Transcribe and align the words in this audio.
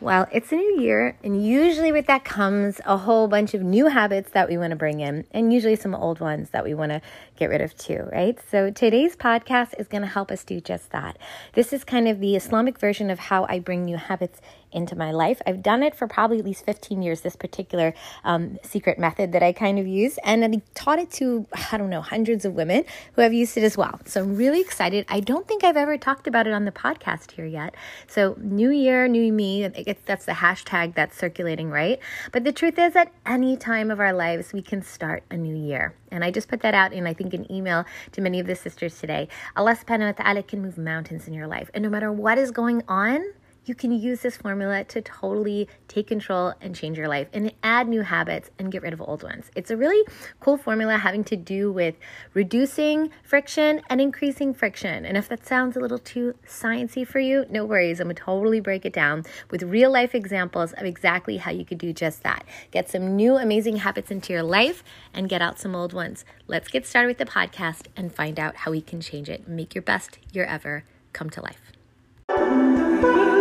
Well, 0.00 0.26
it's 0.32 0.52
a 0.52 0.56
new 0.56 0.80
year, 0.80 1.16
and 1.22 1.42
usually 1.42 1.90
with 1.90 2.06
that 2.08 2.24
comes 2.24 2.80
a 2.84 2.96
whole 2.96 3.26
bunch 3.26 3.54
of 3.54 3.62
new 3.62 3.86
habits 3.86 4.30
that 4.32 4.48
we 4.48 4.58
want 4.58 4.72
to 4.72 4.76
bring 4.76 5.00
in, 5.00 5.24
and 5.30 5.52
usually 5.52 5.76
some 5.76 5.94
old 5.94 6.20
ones 6.20 6.50
that 6.50 6.64
we 6.64 6.74
want 6.74 6.92
to 6.92 7.00
get 7.36 7.48
rid 7.48 7.60
of 7.60 7.74
too, 7.78 8.06
right? 8.12 8.38
So 8.50 8.70
today's 8.70 9.16
podcast 9.16 9.78
is 9.78 9.86
going 9.88 10.02
to 10.02 10.08
help 10.08 10.30
us 10.30 10.44
do 10.44 10.60
just 10.60 10.90
that. 10.90 11.16
This 11.54 11.72
is 11.72 11.84
kind 11.84 12.06
of 12.08 12.20
the 12.20 12.36
Islamic 12.36 12.78
version 12.78 13.08
of 13.08 13.18
how 13.18 13.46
I 13.48 13.60
bring 13.60 13.84
new 13.84 13.96
habits 13.96 14.40
into 14.74 14.96
my 14.96 15.10
life. 15.10 15.40
I've 15.46 15.62
done 15.62 15.82
it 15.82 15.94
for 15.94 16.06
probably 16.06 16.38
at 16.38 16.44
least 16.44 16.64
15 16.64 17.02
years, 17.02 17.20
this 17.20 17.36
particular 17.36 17.94
um, 18.24 18.58
secret 18.62 18.98
method 18.98 19.32
that 19.32 19.42
I 19.42 19.52
kind 19.52 19.78
of 19.78 19.86
use. 19.86 20.18
And 20.24 20.44
I 20.44 20.62
taught 20.74 20.98
it 20.98 21.10
to, 21.12 21.46
I 21.72 21.78
don't 21.78 21.90
know, 21.90 22.02
hundreds 22.02 22.44
of 22.44 22.54
women 22.54 22.84
who 23.14 23.22
have 23.22 23.32
used 23.32 23.56
it 23.56 23.62
as 23.64 23.76
well. 23.76 24.00
So 24.04 24.22
I'm 24.22 24.36
really 24.36 24.60
excited. 24.60 25.06
I 25.08 25.20
don't 25.20 25.46
think 25.48 25.64
I've 25.64 25.76
ever 25.76 25.96
talked 25.96 26.26
about 26.26 26.46
it 26.46 26.52
on 26.52 26.64
the 26.64 26.72
podcast 26.72 27.32
here 27.32 27.46
yet. 27.46 27.74
So, 28.06 28.36
new 28.40 28.70
year, 28.70 29.08
new 29.08 29.32
me, 29.32 29.66
that's 30.04 30.24
the 30.24 30.32
hashtag 30.32 30.94
that's 30.94 31.16
circulating, 31.16 31.70
right? 31.70 31.98
But 32.32 32.44
the 32.44 32.52
truth 32.52 32.78
is, 32.78 32.96
at 32.96 33.12
any 33.26 33.56
time 33.56 33.90
of 33.90 34.00
our 34.00 34.12
lives, 34.12 34.52
we 34.52 34.62
can 34.62 34.82
start 34.82 35.22
a 35.30 35.36
new 35.36 35.54
year. 35.54 35.94
And 36.10 36.24
I 36.24 36.30
just 36.30 36.48
put 36.48 36.60
that 36.60 36.74
out 36.74 36.92
in, 36.92 37.06
I 37.06 37.14
think, 37.14 37.34
an 37.34 37.50
email 37.50 37.84
to 38.12 38.20
many 38.20 38.38
of 38.40 38.46
the 38.46 38.54
sisters 38.54 38.98
today. 38.98 39.28
Allah 39.56 39.76
subhanahu 39.76 40.16
wa 40.16 40.24
ta'ala 40.24 40.42
can 40.42 40.62
move 40.62 40.78
mountains 40.78 41.26
in 41.26 41.34
your 41.34 41.46
life. 41.46 41.70
And 41.74 41.82
no 41.82 41.90
matter 41.90 42.12
what 42.12 42.38
is 42.38 42.50
going 42.50 42.82
on, 42.88 43.24
you 43.64 43.74
can 43.74 43.92
use 43.92 44.20
this 44.20 44.36
formula 44.36 44.84
to 44.84 45.00
totally 45.00 45.68
take 45.88 46.06
control 46.06 46.54
and 46.60 46.74
change 46.74 46.98
your 46.98 47.08
life 47.08 47.28
and 47.32 47.52
add 47.62 47.88
new 47.88 48.02
habits 48.02 48.50
and 48.58 48.70
get 48.70 48.82
rid 48.82 48.92
of 48.92 49.00
old 49.00 49.22
ones. 49.22 49.50
It's 49.54 49.70
a 49.70 49.76
really 49.76 50.06
cool 50.40 50.56
formula 50.56 50.98
having 50.98 51.24
to 51.24 51.36
do 51.36 51.72
with 51.72 51.94
reducing 52.34 53.10
friction 53.22 53.80
and 53.88 54.00
increasing 54.00 54.54
friction. 54.54 55.04
And 55.04 55.16
if 55.16 55.28
that 55.28 55.46
sounds 55.46 55.76
a 55.76 55.80
little 55.80 55.98
too 55.98 56.34
sciencey 56.46 57.06
for 57.06 57.20
you, 57.20 57.46
no 57.50 57.64
worries. 57.64 58.00
I'm 58.00 58.06
going 58.06 58.16
to 58.16 58.22
totally 58.22 58.60
break 58.60 58.84
it 58.84 58.92
down 58.92 59.24
with 59.50 59.62
real 59.62 59.90
life 59.90 60.14
examples 60.14 60.72
of 60.72 60.84
exactly 60.84 61.38
how 61.38 61.50
you 61.50 61.64
could 61.64 61.78
do 61.78 61.92
just 61.92 62.22
that. 62.22 62.44
Get 62.70 62.88
some 62.88 63.16
new 63.16 63.36
amazing 63.36 63.76
habits 63.76 64.10
into 64.10 64.32
your 64.32 64.42
life 64.42 64.84
and 65.12 65.28
get 65.28 65.42
out 65.42 65.58
some 65.58 65.74
old 65.74 65.92
ones. 65.92 66.24
Let's 66.46 66.68
get 66.68 66.86
started 66.86 67.08
with 67.08 67.18
the 67.18 67.24
podcast 67.24 67.86
and 67.96 68.14
find 68.14 68.38
out 68.38 68.56
how 68.56 68.70
we 68.70 68.80
can 68.80 69.00
change 69.00 69.28
it. 69.28 69.48
Make 69.48 69.74
your 69.74 69.82
best 69.82 70.18
year 70.32 70.44
ever 70.44 70.84
come 71.12 71.30
to 71.30 71.40
life. 71.40 73.33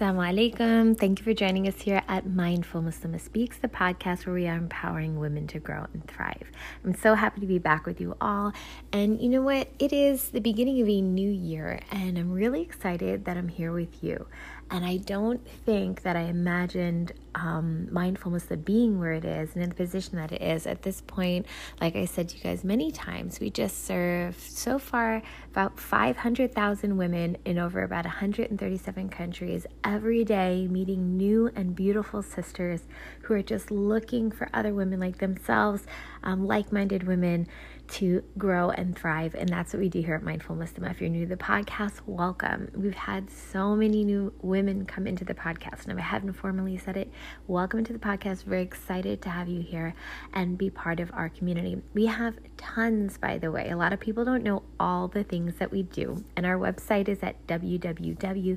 Assalamu 0.00 0.54
alaikum. 0.56 0.98
Thank 0.98 1.18
you 1.18 1.24
for 1.26 1.34
joining 1.34 1.68
us 1.68 1.82
here 1.82 2.00
at 2.08 2.26
Mindful 2.26 2.80
Muslimah 2.80 3.20
Speaks, 3.20 3.58
the 3.58 3.68
podcast 3.68 4.24
where 4.24 4.34
we 4.34 4.48
are 4.48 4.56
empowering 4.56 5.20
women 5.20 5.46
to 5.48 5.58
grow 5.58 5.88
and 5.92 6.02
thrive. 6.08 6.50
I'm 6.82 6.94
so 6.94 7.16
happy 7.16 7.42
to 7.42 7.46
be 7.46 7.58
back 7.58 7.84
with 7.84 8.00
you 8.00 8.16
all. 8.18 8.54
And 8.94 9.20
you 9.20 9.28
know 9.28 9.42
what? 9.42 9.68
It 9.78 9.92
is 9.92 10.30
the 10.30 10.40
beginning 10.40 10.80
of 10.80 10.88
a 10.88 11.02
new 11.02 11.28
year, 11.30 11.80
and 11.90 12.16
I'm 12.16 12.32
really 12.32 12.62
excited 12.62 13.26
that 13.26 13.36
I'm 13.36 13.48
here 13.48 13.72
with 13.72 14.02
you. 14.02 14.26
And 14.70 14.86
I 14.86 14.96
don't 14.96 15.46
think 15.46 16.00
that 16.00 16.16
I 16.16 16.22
imagined 16.22 17.12
um, 17.34 17.92
mindfulness 17.92 18.44
the 18.44 18.56
being 18.56 18.98
where 18.98 19.12
it 19.12 19.24
is 19.24 19.54
and 19.54 19.62
in 19.62 19.68
the 19.68 19.74
position 19.74 20.16
that 20.16 20.32
it 20.32 20.42
is 20.42 20.66
at 20.66 20.82
this 20.82 21.00
point. 21.00 21.46
Like 21.80 21.96
I 21.96 22.04
said 22.04 22.28
to 22.30 22.36
you 22.36 22.42
guys 22.42 22.64
many 22.64 22.90
times, 22.90 23.40
we 23.40 23.50
just 23.50 23.84
serve 23.84 24.38
so 24.38 24.78
far 24.78 25.22
about 25.50 25.78
500,000 25.78 26.96
women 26.96 27.36
in 27.44 27.58
over 27.58 27.82
about 27.82 28.04
137 28.04 29.08
countries 29.08 29.66
every 29.84 30.24
day, 30.24 30.66
meeting 30.68 31.16
new 31.16 31.50
and 31.54 31.74
beautiful 31.74 32.22
sisters 32.22 32.82
who 33.22 33.34
are 33.34 33.42
just 33.42 33.70
looking 33.70 34.30
for 34.30 34.48
other 34.52 34.74
women 34.74 35.00
like 35.00 35.18
themselves, 35.18 35.84
um, 36.22 36.46
like 36.46 36.72
minded 36.72 37.04
women 37.04 37.46
to 37.90 38.22
grow 38.38 38.70
and 38.70 38.96
thrive. 38.96 39.34
And 39.34 39.48
that's 39.48 39.72
what 39.72 39.80
we 39.80 39.88
do 39.88 40.00
here 40.00 40.14
at 40.14 40.22
Mindful 40.22 40.56
Muslimah. 40.56 40.92
If 40.92 41.00
you're 41.00 41.10
new 41.10 41.26
to 41.26 41.34
the 41.34 41.42
podcast, 41.42 42.00
welcome. 42.06 42.70
We've 42.74 42.94
had 42.94 43.28
so 43.30 43.74
many 43.74 44.04
new 44.04 44.32
women 44.42 44.86
come 44.86 45.06
into 45.06 45.24
the 45.24 45.34
podcast. 45.34 45.86
Now, 45.86 45.96
I 45.96 46.00
haven't 46.00 46.34
formally 46.34 46.78
said 46.78 46.96
it. 46.96 47.10
Welcome 47.46 47.84
to 47.84 47.92
the 47.92 47.98
podcast. 47.98 48.44
Very 48.44 48.62
excited 48.62 49.22
to 49.22 49.30
have 49.30 49.48
you 49.48 49.60
here 49.60 49.94
and 50.32 50.56
be 50.56 50.70
part 50.70 51.00
of 51.00 51.10
our 51.12 51.28
community. 51.28 51.82
We 51.94 52.06
have 52.06 52.38
tons, 52.56 53.18
by 53.18 53.38
the 53.38 53.50
way. 53.50 53.70
A 53.70 53.76
lot 53.76 53.92
of 53.92 54.00
people 54.00 54.24
don't 54.24 54.44
know 54.44 54.62
all 54.78 55.08
the 55.08 55.24
things 55.24 55.56
that 55.56 55.70
we 55.70 55.82
do. 55.82 56.24
And 56.36 56.46
our 56.46 56.56
website 56.56 57.08
is 57.08 57.18
at 57.22 57.46
www.mindful 57.46 58.56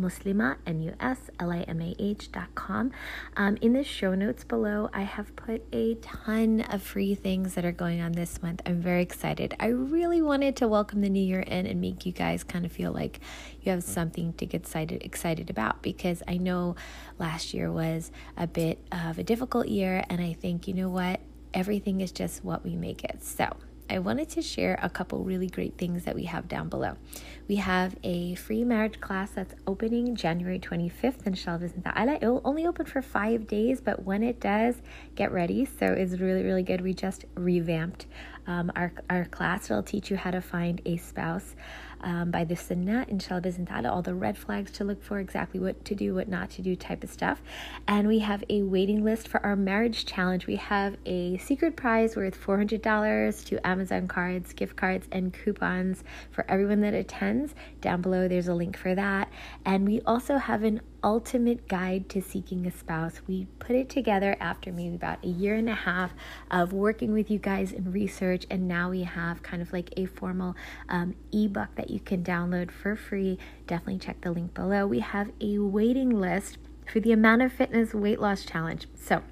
muslima, 0.00 0.56
M-U-S-L-I-M-A-H 0.66 2.32
dot 2.32 2.54
com. 2.54 2.90
Um, 3.36 3.56
in 3.60 3.72
the 3.72 3.84
show 3.84 4.14
notes 4.14 4.44
below, 4.44 4.88
I 4.92 5.02
have 5.02 5.34
put 5.36 5.62
a 5.72 5.94
ton 5.96 6.60
of 6.62 6.82
free 6.82 7.14
things 7.14 7.54
that 7.54 7.64
are 7.64 7.72
going 7.72 8.00
on 8.00 8.12
this 8.12 8.42
month. 8.42 8.62
I'm 8.66 8.80
very 8.80 9.02
excited. 9.02 9.54
I 9.60 9.66
really 9.66 10.22
wanted 10.22 10.56
to 10.56 10.68
welcome 10.68 11.00
the 11.00 11.08
new 11.08 11.22
year 11.22 11.40
in 11.40 11.66
and 11.66 11.80
make 11.80 12.06
you 12.06 12.12
guys 12.12 12.44
kind 12.44 12.64
of 12.64 12.72
feel 12.72 12.92
like 12.92 13.20
you 13.62 13.72
have 13.72 13.82
something 13.82 14.32
to 14.34 14.46
get 14.46 14.62
excited 14.62 15.02
excited 15.02 15.50
about 15.50 15.82
because 15.82 16.22
I 16.26 16.36
know 16.36 16.76
last 17.18 17.54
year 17.54 17.70
was 17.70 18.10
a 18.36 18.46
bit 18.46 18.78
of 18.92 19.18
a 19.18 19.22
difficult 19.22 19.68
year, 19.68 20.04
and 20.08 20.20
I 20.20 20.32
think 20.32 20.68
you 20.68 20.74
know 20.74 20.88
what, 20.88 21.20
everything 21.52 22.00
is 22.00 22.12
just 22.12 22.44
what 22.44 22.64
we 22.64 22.76
make 22.76 23.04
it. 23.04 23.22
So. 23.22 23.56
I 23.90 23.98
wanted 24.00 24.28
to 24.30 24.42
share 24.42 24.78
a 24.82 24.90
couple 24.90 25.24
really 25.24 25.46
great 25.46 25.78
things 25.78 26.04
that 26.04 26.14
we 26.14 26.24
have 26.24 26.46
down 26.46 26.68
below. 26.68 26.96
We 27.48 27.56
have 27.56 27.96
a 28.02 28.34
free 28.34 28.62
marriage 28.62 29.00
class 29.00 29.30
that's 29.30 29.54
opening 29.66 30.14
January 30.14 30.58
25th, 30.58 31.22
in 31.22 31.28
inshallah. 31.28 31.70
It 32.20 32.26
will 32.26 32.42
only 32.44 32.66
open 32.66 32.84
for 32.84 33.00
five 33.00 33.46
days, 33.46 33.80
but 33.80 34.04
when 34.04 34.22
it 34.22 34.40
does, 34.40 34.76
get 35.14 35.32
ready. 35.32 35.64
So 35.64 35.86
it's 35.86 36.18
really, 36.18 36.42
really 36.42 36.62
good. 36.62 36.82
We 36.82 36.92
just 36.92 37.24
revamped 37.34 38.06
um, 38.46 38.70
our, 38.76 38.92
our 39.08 39.24
class. 39.24 39.70
It'll 39.70 39.82
teach 39.82 40.10
you 40.10 40.16
how 40.16 40.32
to 40.32 40.40
find 40.40 40.82
a 40.84 40.96
spouse 40.98 41.54
um, 42.00 42.30
by 42.30 42.44
the 42.44 42.56
Sunnah, 42.56 43.06
inshallah, 43.08 43.42
ta'ala, 43.42 43.90
all 43.90 44.02
the 44.02 44.14
red 44.14 44.36
flags 44.36 44.70
to 44.72 44.84
look 44.84 45.02
for, 45.02 45.18
exactly 45.18 45.60
what 45.60 45.84
to 45.84 45.94
do, 45.94 46.14
what 46.14 46.28
not 46.28 46.50
to 46.50 46.62
do 46.62 46.76
type 46.76 47.02
of 47.04 47.10
stuff. 47.10 47.42
And 47.86 48.08
we 48.08 48.20
have 48.20 48.44
a 48.48 48.62
waiting 48.62 49.04
list 49.04 49.28
for 49.28 49.44
our 49.44 49.56
marriage 49.56 50.06
challenge. 50.06 50.46
We 50.46 50.56
have 50.56 50.96
a 51.06 51.38
secret 51.38 51.76
prize 51.76 52.16
worth 52.16 52.38
$400 52.40 53.44
to 53.46 53.66
Amazon 53.66 54.08
cards, 54.08 54.52
gift 54.52 54.76
cards, 54.76 55.06
and 55.12 55.32
coupons 55.32 56.04
for 56.30 56.44
everyone 56.48 56.80
that 56.80 56.94
attends. 56.94 57.54
Down 57.80 58.02
below, 58.02 58.28
there's 58.28 58.48
a 58.48 58.54
link 58.54 58.76
for 58.76 58.94
that. 58.94 59.30
And 59.64 59.86
we 59.86 60.00
also 60.02 60.36
have 60.36 60.62
an 60.64 60.80
ultimate 61.02 61.68
guide 61.68 62.08
to 62.10 62.20
seeking 62.22 62.66
a 62.66 62.70
spouse. 62.70 63.20
We 63.26 63.46
put 63.58 63.76
it 63.76 63.88
together 63.88 64.36
after 64.40 64.72
maybe 64.72 64.94
about 64.94 65.24
a 65.24 65.28
year 65.28 65.54
and 65.54 65.68
a 65.68 65.74
half 65.74 66.12
of 66.50 66.72
working 66.72 67.12
with 67.12 67.30
you 67.30 67.38
guys 67.38 67.72
in 67.72 67.92
research, 67.92 68.46
and 68.50 68.68
now 68.68 68.90
we 68.90 69.02
have 69.04 69.42
kind 69.42 69.62
of 69.62 69.72
like 69.72 69.92
a 69.96 70.06
formal 70.06 70.56
um, 70.88 71.14
ebook 71.32 71.74
that 71.76 71.90
you 71.90 72.00
can 72.00 72.22
download 72.22 72.70
for 72.70 72.96
free. 72.96 73.38
Definitely 73.66 73.98
check 73.98 74.20
the 74.20 74.32
link 74.32 74.54
below. 74.54 74.86
We 74.86 75.00
have 75.00 75.30
a 75.40 75.58
waiting 75.58 76.10
list 76.20 76.58
for 76.90 77.00
the 77.00 77.12
Amana 77.12 77.46
of 77.46 77.52
Fitness 77.52 77.94
Weight 77.94 78.20
Loss 78.20 78.44
Challenge. 78.44 78.86
So, 78.94 79.22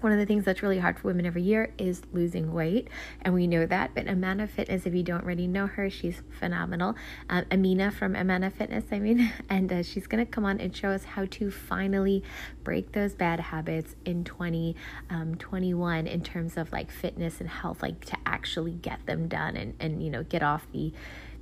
one 0.00 0.12
of 0.12 0.18
the 0.18 0.26
things 0.26 0.44
that's 0.44 0.62
really 0.62 0.78
hard 0.78 0.98
for 0.98 1.08
women 1.08 1.26
every 1.26 1.42
year 1.42 1.72
is 1.78 2.02
losing 2.12 2.52
weight, 2.52 2.88
and 3.22 3.34
we 3.34 3.46
know 3.46 3.66
that. 3.66 3.94
But 3.94 4.08
Amana 4.08 4.46
Fitness, 4.46 4.86
if 4.86 4.94
you 4.94 5.02
don't 5.02 5.22
already 5.22 5.46
know 5.46 5.66
her, 5.66 5.90
she's 5.90 6.22
phenomenal. 6.38 6.94
Um, 7.28 7.44
Amina 7.50 7.90
from 7.90 8.16
Amana 8.16 8.50
Fitness, 8.50 8.84
I 8.90 8.98
mean, 8.98 9.32
and 9.48 9.72
uh, 9.72 9.82
she's 9.82 10.06
gonna 10.06 10.26
come 10.26 10.44
on 10.44 10.60
and 10.60 10.74
show 10.74 10.90
us 10.90 11.04
how 11.04 11.26
to 11.26 11.50
finally 11.50 12.22
break 12.64 12.92
those 12.92 13.14
bad 13.14 13.40
habits 13.40 13.96
in 14.04 14.24
2021 14.24 15.98
um, 16.00 16.06
in 16.06 16.22
terms 16.22 16.56
of 16.56 16.72
like 16.72 16.90
fitness 16.90 17.40
and 17.40 17.48
health, 17.48 17.82
like 17.82 18.04
to 18.06 18.16
actually 18.26 18.72
get 18.72 19.04
them 19.06 19.28
done 19.28 19.56
and 19.56 19.74
and 19.80 20.02
you 20.02 20.10
know 20.10 20.22
get 20.22 20.42
off 20.42 20.66
the 20.72 20.92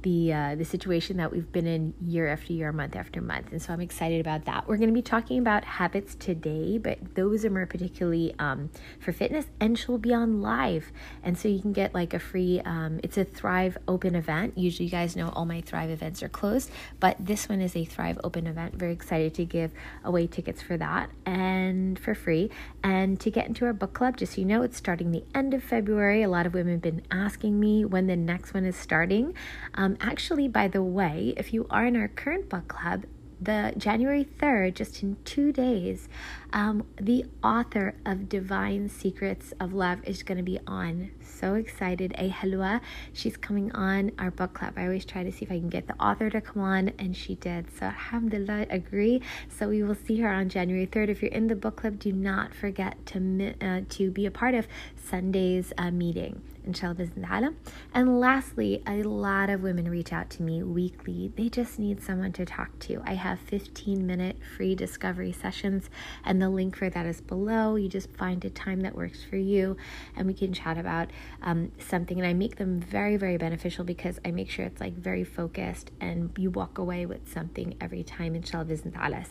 the 0.02 0.32
uh, 0.32 0.54
the 0.54 0.64
situation 0.64 1.16
that 1.16 1.32
we've 1.32 1.50
been 1.50 1.66
in 1.66 1.94
year 2.06 2.28
after 2.28 2.52
year, 2.52 2.72
month 2.72 2.96
after 2.96 3.20
month, 3.20 3.52
and 3.52 3.60
so 3.60 3.72
I'm 3.72 3.80
excited 3.80 4.20
about 4.20 4.44
that. 4.44 4.68
We're 4.68 4.76
going 4.76 4.88
to 4.88 4.94
be 4.94 5.02
talking 5.02 5.38
about 5.38 5.64
habits 5.64 6.14
today, 6.14 6.78
but 6.78 7.14
those 7.14 7.44
are 7.44 7.50
more 7.50 7.66
particularly 7.66 8.34
um, 8.38 8.70
for 9.00 9.12
fitness, 9.12 9.46
and 9.60 9.78
she'll 9.78 9.98
be 9.98 10.12
on 10.14 10.40
live, 10.40 10.92
and 11.22 11.36
so 11.36 11.48
you 11.48 11.60
can 11.60 11.72
get 11.72 11.94
like 11.94 12.14
a 12.14 12.18
free. 12.18 12.60
Um, 12.64 13.00
it's 13.02 13.18
a 13.18 13.24
Thrive 13.24 13.78
Open 13.86 14.14
event. 14.14 14.56
Usually, 14.56 14.86
you 14.86 14.90
guys 14.90 15.16
know 15.16 15.30
all 15.30 15.46
my 15.46 15.60
Thrive 15.60 15.90
events 15.90 16.22
are 16.22 16.28
closed, 16.28 16.70
but 17.00 17.16
this 17.18 17.48
one 17.48 17.60
is 17.60 17.74
a 17.76 17.84
Thrive 17.84 18.18
Open 18.24 18.46
event. 18.46 18.74
Very 18.74 18.92
excited 18.92 19.34
to 19.34 19.44
give 19.44 19.72
away 20.04 20.26
tickets 20.26 20.62
for 20.62 20.76
that 20.76 21.10
and 21.26 21.98
for 21.98 22.14
free, 22.14 22.50
and 22.82 23.18
to 23.20 23.30
get 23.30 23.46
into 23.46 23.64
our 23.64 23.72
book 23.72 23.94
club. 23.94 24.16
Just 24.16 24.34
so 24.34 24.40
you 24.40 24.46
know, 24.46 24.62
it's 24.62 24.76
starting 24.76 25.10
the 25.10 25.24
end 25.34 25.54
of 25.54 25.62
February. 25.62 26.22
A 26.22 26.28
lot 26.28 26.46
of 26.46 26.54
women 26.54 26.74
have 26.74 26.82
been 26.82 27.02
asking 27.10 27.58
me 27.58 27.84
when 27.84 28.06
the 28.06 28.16
next 28.16 28.54
one 28.54 28.64
is 28.64 28.76
starting. 28.76 29.34
Um, 29.74 29.87
um, 29.88 29.96
actually, 30.02 30.48
by 30.48 30.68
the 30.68 30.82
way, 30.82 31.32
if 31.38 31.54
you 31.54 31.66
are 31.70 31.86
in 31.86 31.96
our 31.96 32.08
current 32.08 32.50
book 32.50 32.68
club, 32.68 33.06
the 33.40 33.72
January 33.78 34.28
3rd, 34.38 34.74
just 34.74 35.02
in 35.02 35.16
two 35.24 35.50
days, 35.50 36.10
um, 36.52 36.84
the 37.00 37.24
author 37.42 37.94
of 38.04 38.28
Divine 38.28 38.90
Secrets 38.90 39.54
of 39.58 39.72
Love 39.72 40.00
is 40.04 40.22
going 40.22 40.36
to 40.36 40.44
be 40.44 40.58
on 40.66 41.10
so 41.22 41.54
excited. 41.54 42.14
A 42.18 42.28
Helwa, 42.28 42.82
she's 43.14 43.38
coming 43.38 43.72
on 43.72 44.12
our 44.18 44.30
book 44.30 44.52
club. 44.52 44.74
I 44.76 44.82
always 44.82 45.06
try 45.06 45.22
to 45.22 45.32
see 45.32 45.46
if 45.46 45.50
I 45.50 45.58
can 45.58 45.70
get 45.70 45.86
the 45.86 45.94
author 45.94 46.28
to 46.28 46.42
come 46.42 46.60
on, 46.60 46.92
and 46.98 47.16
she 47.16 47.36
did. 47.36 47.74
So, 47.74 47.86
alhamdulillah, 47.86 48.66
agree. 48.68 49.22
So, 49.48 49.70
we 49.70 49.82
will 49.82 49.94
see 49.94 50.20
her 50.20 50.30
on 50.30 50.50
January 50.50 50.86
3rd. 50.86 51.08
If 51.08 51.22
you're 51.22 51.32
in 51.32 51.46
the 51.46 51.56
book 51.56 51.76
club, 51.76 51.98
do 51.98 52.12
not 52.12 52.54
forget 52.54 53.06
to, 53.06 53.54
uh, 53.62 53.80
to 53.88 54.10
be 54.10 54.26
a 54.26 54.30
part 54.30 54.54
of 54.54 54.68
Sunday's 55.02 55.72
uh, 55.78 55.90
meeting 55.90 56.42
inshallah 56.68 57.54
And 57.94 58.20
lastly, 58.20 58.82
a 58.86 59.02
lot 59.02 59.50
of 59.50 59.62
women 59.62 59.90
reach 59.90 60.12
out 60.12 60.30
to 60.30 60.42
me 60.42 60.62
weekly. 60.62 61.32
They 61.34 61.48
just 61.48 61.78
need 61.78 62.02
someone 62.02 62.32
to 62.34 62.44
talk 62.44 62.78
to. 62.80 63.02
I 63.04 63.14
have 63.14 63.40
15 63.40 64.06
minute 64.06 64.36
free 64.56 64.74
discovery 64.74 65.32
sessions, 65.32 65.88
and 66.24 66.40
the 66.40 66.50
link 66.50 66.76
for 66.76 66.90
that 66.90 67.06
is 67.06 67.20
below. 67.20 67.76
You 67.76 67.88
just 67.88 68.10
find 68.16 68.44
a 68.44 68.50
time 68.50 68.82
that 68.82 68.94
works 68.94 69.24
for 69.24 69.36
you, 69.36 69.76
and 70.14 70.26
we 70.26 70.34
can 70.34 70.52
chat 70.52 70.76
about 70.78 71.10
um, 71.42 71.72
something. 71.78 72.18
And 72.18 72.26
I 72.26 72.34
make 72.34 72.56
them 72.56 72.80
very, 72.80 73.16
very 73.16 73.38
beneficial 73.38 73.84
because 73.84 74.20
I 74.24 74.30
make 74.30 74.50
sure 74.50 74.66
it's 74.66 74.80
like 74.80 74.94
very 74.94 75.24
focused 75.24 75.90
and 76.00 76.30
you 76.36 76.50
walk 76.50 76.78
away 76.78 77.06
with 77.06 77.32
something 77.32 77.74
every 77.80 78.04
time, 78.04 78.34
inshallah. 78.34 78.68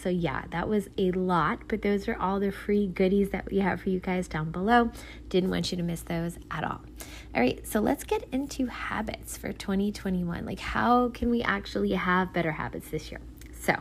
So, 0.01 0.09
yeah, 0.09 0.45
that 0.51 0.67
was 0.67 0.89
a 0.97 1.11
lot, 1.11 1.59
but 1.67 1.83
those 1.83 2.07
are 2.07 2.17
all 2.17 2.39
the 2.39 2.51
free 2.51 2.87
goodies 2.87 3.29
that 3.29 3.49
we 3.51 3.59
have 3.59 3.81
for 3.81 3.89
you 3.89 3.99
guys 3.99 4.27
down 4.27 4.51
below. 4.51 4.91
Didn't 5.29 5.51
want 5.51 5.71
you 5.71 5.77
to 5.77 5.83
miss 5.83 6.01
those 6.01 6.39
at 6.49 6.63
all. 6.63 6.81
All 7.35 7.41
right, 7.41 7.65
so 7.67 7.79
let's 7.79 8.03
get 8.03 8.27
into 8.31 8.67
habits 8.67 9.37
for 9.37 9.53
2021. 9.53 10.45
Like, 10.45 10.59
how 10.59 11.09
can 11.09 11.29
we 11.29 11.41
actually 11.43 11.91
have 11.93 12.33
better 12.33 12.51
habits 12.51 12.89
this 12.89 13.11
year? 13.11 13.21
So, 13.59 13.75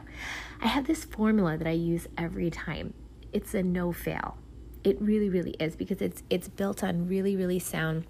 I 0.61 0.67
have 0.67 0.87
this 0.87 1.05
formula 1.05 1.57
that 1.57 1.67
I 1.67 1.73
use 1.73 2.09
every 2.19 2.51
time. 2.51 2.95
It's 3.33 3.55
a 3.55 3.63
no 3.63 3.93
fail. 3.93 4.37
It 4.85 5.01
really, 5.01 5.29
really 5.29 5.53
is 5.59 5.77
because 5.77 6.01
it's 6.01 6.23
it's 6.31 6.49
built 6.49 6.83
on 6.83 7.09
really, 7.09 7.37
really 7.37 7.59
sound, 7.59 8.05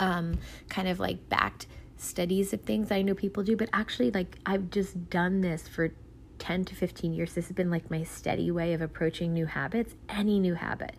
um, 0.00 0.38
kind 0.68 0.88
of 0.88 0.98
like 1.00 1.28
backed 1.28 1.66
studies 1.96 2.52
of 2.52 2.62
things 2.62 2.90
I 2.90 3.02
know 3.02 3.14
people 3.14 3.42
do. 3.42 3.56
But 3.56 3.68
actually, 3.72 4.10
like 4.10 4.38
I've 4.46 4.70
just 4.70 5.10
done 5.10 5.40
this 5.40 5.68
for 5.68 5.92
10 6.38 6.64
to 6.66 6.74
15 6.74 7.12
years. 7.12 7.34
This 7.34 7.48
has 7.48 7.54
been 7.54 7.70
like 7.70 7.90
my 7.90 8.02
steady 8.02 8.50
way 8.50 8.72
of 8.72 8.80
approaching 8.80 9.32
new 9.32 9.46
habits, 9.46 9.94
any 10.08 10.38
new 10.38 10.54
habit. 10.54 10.94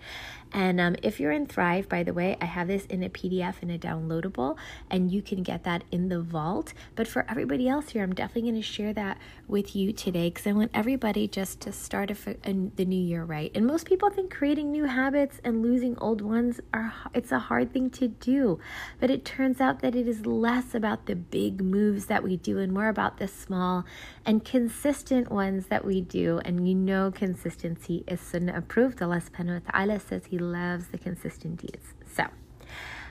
And 0.51 0.79
um, 0.81 0.95
if 1.03 1.19
you're 1.19 1.31
in 1.31 1.45
Thrive, 1.45 1.87
by 1.87 2.03
the 2.03 2.13
way, 2.13 2.37
I 2.41 2.45
have 2.45 2.67
this 2.67 2.85
in 2.85 3.03
a 3.03 3.09
PDF 3.09 3.55
and 3.61 3.71
a 3.71 3.77
downloadable, 3.77 4.57
and 4.89 5.11
you 5.11 5.21
can 5.21 5.43
get 5.43 5.63
that 5.63 5.83
in 5.91 6.09
the 6.09 6.21
vault. 6.21 6.73
But 6.95 7.07
for 7.07 7.25
everybody 7.29 7.67
else 7.67 7.89
here, 7.89 8.03
I'm 8.03 8.15
definitely 8.15 8.51
going 8.51 8.61
to 8.61 8.67
share 8.67 8.93
that 8.93 9.17
with 9.47 9.75
you 9.75 9.93
today 9.93 10.29
because 10.29 10.47
I 10.47 10.53
want 10.53 10.71
everybody 10.73 11.27
just 11.27 11.59
to 11.61 11.71
start 11.71 12.11
a, 12.11 12.37
a, 12.43 12.53
the 12.75 12.85
new 12.85 12.99
year 12.99 13.23
right. 13.23 13.51
And 13.53 13.65
most 13.65 13.85
people 13.85 14.09
think 14.09 14.33
creating 14.33 14.71
new 14.71 14.85
habits 14.85 15.39
and 15.43 15.61
losing 15.61 15.97
old 15.99 16.21
ones 16.21 16.59
are 16.73 16.93
it's 17.13 17.31
a 17.31 17.39
hard 17.39 17.71
thing 17.71 17.89
to 17.91 18.07
do, 18.07 18.59
but 18.99 19.09
it 19.09 19.25
turns 19.25 19.61
out 19.61 19.81
that 19.81 19.95
it 19.95 20.07
is 20.07 20.25
less 20.25 20.73
about 20.73 21.05
the 21.05 21.15
big 21.15 21.61
moves 21.61 22.07
that 22.07 22.23
we 22.23 22.37
do 22.37 22.57
and 22.59 22.73
more 22.73 22.89
about 22.89 23.17
the 23.17 23.27
small 23.27 23.85
and 24.25 24.43
consistent 24.43 25.31
ones 25.31 25.67
that 25.67 25.85
we 25.85 26.01
do. 26.01 26.39
And 26.43 26.67
you 26.67 26.75
know, 26.75 27.11
consistency 27.11 28.03
is 28.07 28.19
sunnah 28.19 28.55
approved. 28.55 29.01
Allah 29.01 29.21
subhanahu 29.21 29.65
wa 29.65 29.71
ta'ala 29.71 29.99
says 29.99 30.25
He 30.25 30.38
loves 30.41 30.87
the 30.87 30.97
consistent 30.97 31.61
deeds. 31.61 31.93
So, 32.15 32.25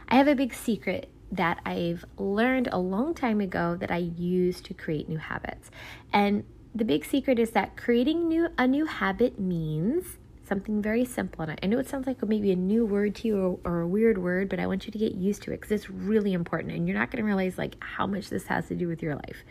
I 0.08 0.16
have 0.16 0.28
a 0.28 0.34
big 0.34 0.54
secret 0.54 1.10
that 1.30 1.60
I've 1.64 2.04
learned 2.16 2.68
a 2.72 2.78
long 2.78 3.14
time 3.14 3.40
ago 3.40 3.76
that 3.76 3.90
I 3.90 3.98
use 3.98 4.60
to 4.62 4.74
create 4.74 5.08
new 5.08 5.18
habits. 5.18 5.70
And 6.12 6.44
the 6.74 6.84
big 6.84 7.04
secret 7.04 7.38
is 7.38 7.50
that 7.50 7.76
creating 7.76 8.28
new 8.28 8.48
a 8.56 8.66
new 8.66 8.86
habit 8.86 9.38
means 9.38 10.18
something 10.48 10.80
very 10.80 11.04
simple. 11.04 11.42
And 11.42 11.58
I 11.62 11.66
know 11.66 11.78
it 11.78 11.88
sounds 11.88 12.06
like 12.06 12.26
maybe 12.26 12.50
a 12.50 12.56
new 12.56 12.86
word 12.86 13.14
to 13.16 13.28
you 13.28 13.38
or, 13.38 13.58
or 13.64 13.80
a 13.80 13.86
weird 13.86 14.18
word, 14.18 14.48
but 14.48 14.58
I 14.58 14.66
want 14.66 14.86
you 14.86 14.92
to 14.92 14.98
get 14.98 15.14
used 15.14 15.42
to 15.42 15.52
it 15.52 15.60
because 15.60 15.72
it's 15.72 15.90
really 15.90 16.32
important. 16.32 16.72
And 16.72 16.88
you're 16.88 16.96
not 16.96 17.10
going 17.10 17.22
to 17.22 17.26
realize 17.26 17.58
like 17.58 17.76
how 17.80 18.06
much 18.06 18.30
this 18.30 18.46
has 18.46 18.68
to 18.68 18.74
do 18.74 18.88
with 18.88 19.02
your 19.02 19.14
life. 19.14 19.44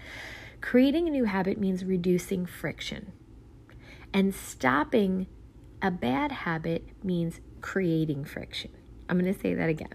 Creating 0.59 1.07
a 1.07 1.12
new 1.12 1.25
habit 1.25 1.59
means 1.59 1.85
reducing 1.85 2.45
friction. 2.47 3.12
And 4.12 4.33
stopping 4.33 5.27
a 5.81 5.91
bad 5.91 6.31
habit 6.31 6.88
means 7.03 7.39
creating 7.62 8.25
friction. 8.25 8.71
I'm 9.09 9.19
going 9.19 9.33
to 9.33 9.39
say 9.39 9.54
that 9.54 9.69
again. 9.69 9.94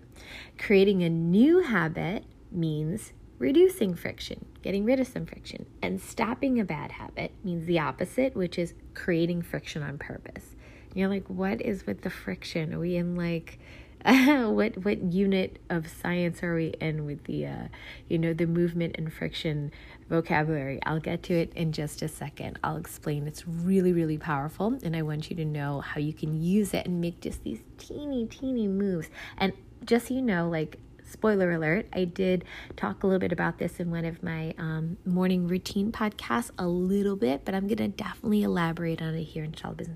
Creating 0.58 1.02
a 1.02 1.10
new 1.10 1.60
habit 1.60 2.24
means 2.50 3.12
reducing 3.38 3.94
friction, 3.94 4.46
getting 4.62 4.84
rid 4.84 5.00
of 5.00 5.06
some 5.06 5.26
friction. 5.26 5.66
And 5.82 6.00
stopping 6.00 6.60
a 6.60 6.64
bad 6.64 6.92
habit 6.92 7.32
means 7.42 7.66
the 7.66 7.78
opposite, 7.80 8.34
which 8.36 8.58
is 8.58 8.74
creating 8.94 9.42
friction 9.42 9.82
on 9.82 9.98
purpose. 9.98 10.54
And 10.90 11.00
you're 11.00 11.08
like, 11.08 11.28
what 11.28 11.60
is 11.60 11.86
with 11.86 12.02
the 12.02 12.10
friction? 12.10 12.72
Are 12.72 12.78
we 12.78 12.96
in 12.96 13.16
like 13.16 13.58
what 14.50 14.84
what 14.84 15.02
unit 15.02 15.58
of 15.70 15.86
science 15.88 16.42
are 16.42 16.54
we 16.54 16.68
in 16.80 17.04
with 17.04 17.24
the 17.24 17.46
uh, 17.46 17.68
you 18.08 18.18
know 18.18 18.32
the 18.32 18.46
movement 18.46 18.96
and 18.98 19.12
friction 19.12 19.70
vocabulary? 20.08 20.80
I'll 20.84 21.00
get 21.00 21.22
to 21.24 21.34
it 21.34 21.52
in 21.54 21.72
just 21.72 22.02
a 22.02 22.08
second. 22.08 22.58
I'll 22.64 22.76
explain. 22.76 23.26
It's 23.26 23.46
really 23.46 23.92
really 23.92 24.18
powerful 24.18 24.78
and 24.82 24.96
i 24.96 25.02
want 25.02 25.30
you 25.30 25.36
to 25.36 25.44
know 25.44 25.80
how 25.80 26.00
you 26.00 26.12
can 26.12 26.40
use 26.40 26.74
it 26.74 26.86
and 26.86 27.00
make 27.00 27.20
just 27.20 27.44
these 27.44 27.60
teeny 27.78 28.26
teeny 28.26 28.68
moves. 28.68 29.08
And 29.38 29.52
just 29.84 30.08
so 30.08 30.14
you 30.14 30.22
know 30.22 30.48
like 30.48 30.78
spoiler 31.04 31.52
alert 31.52 31.86
i 31.92 32.04
did 32.04 32.44
talk 32.76 33.02
a 33.02 33.06
little 33.06 33.20
bit 33.20 33.32
about 33.32 33.58
this 33.58 33.80
in 33.80 33.90
one 33.90 34.04
of 34.04 34.22
my 34.22 34.54
um, 34.58 34.96
morning 35.04 35.46
routine 35.46 35.92
podcasts 35.92 36.50
a 36.58 36.66
little 36.66 37.16
bit 37.16 37.44
but 37.44 37.54
i'm 37.54 37.66
going 37.66 37.76
to 37.76 37.88
definitely 37.88 38.42
elaborate 38.42 39.02
on 39.02 39.14
it 39.14 39.24
here 39.24 39.44
in 39.44 39.52
Shalbizn 39.52 39.94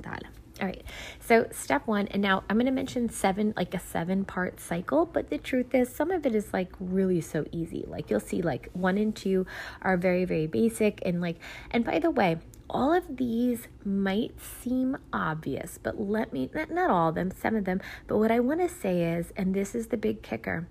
all 0.61 0.67
right, 0.67 0.82
so 1.20 1.47
step 1.53 1.87
one, 1.87 2.08
and 2.08 2.23
now 2.23 2.43
I'm 2.49 2.56
going 2.56 2.67
to 2.67 2.73
mention 2.73 3.11
seven, 3.11 3.53
like 3.56 3.75
a 3.75 3.79
seven 3.79 4.25
part 4.25 4.58
cycle, 4.58 5.05
but 5.05 5.29
the 5.29 5.37
truth 5.37 5.75
is, 5.75 5.94
some 5.94 6.11
of 6.11 6.25
it 6.25 6.35
is 6.35 6.53
like 6.55 6.73
really 6.81 7.20
so 7.20 7.44
easy. 7.53 7.85
Like 7.87 8.11
you'll 8.11 8.20
see, 8.20 8.41
like 8.41 8.70
one 8.73 8.97
and 8.97 9.14
two 9.14 9.47
are 9.82 9.99
very, 9.99 10.25
very 10.25 10.47
basic, 10.47 11.00
and 11.05 11.20
like, 11.20 11.37
and 11.70 11.85
by 11.85 11.99
the 11.99 12.11
way, 12.11 12.38
all 12.70 12.94
of 12.94 13.19
these 13.19 13.69
might 13.85 14.41
seem 14.41 14.97
obvious, 15.12 15.79
but 15.82 16.00
let 16.00 16.32
me, 16.32 16.49
not, 16.55 16.70
not 16.70 16.91
all 16.91 17.11
of 17.11 17.14
them, 17.14 17.31
some 17.31 17.55
of 17.55 17.64
them, 17.64 17.81
but 18.06 18.17
what 18.17 18.31
I 18.31 18.41
want 18.41 18.61
to 18.61 18.69
say 18.69 19.03
is, 19.03 19.32
and 19.37 19.55
this 19.55 19.75
is 19.75 19.88
the 19.88 19.99
big 19.99 20.23
kicker, 20.23 20.69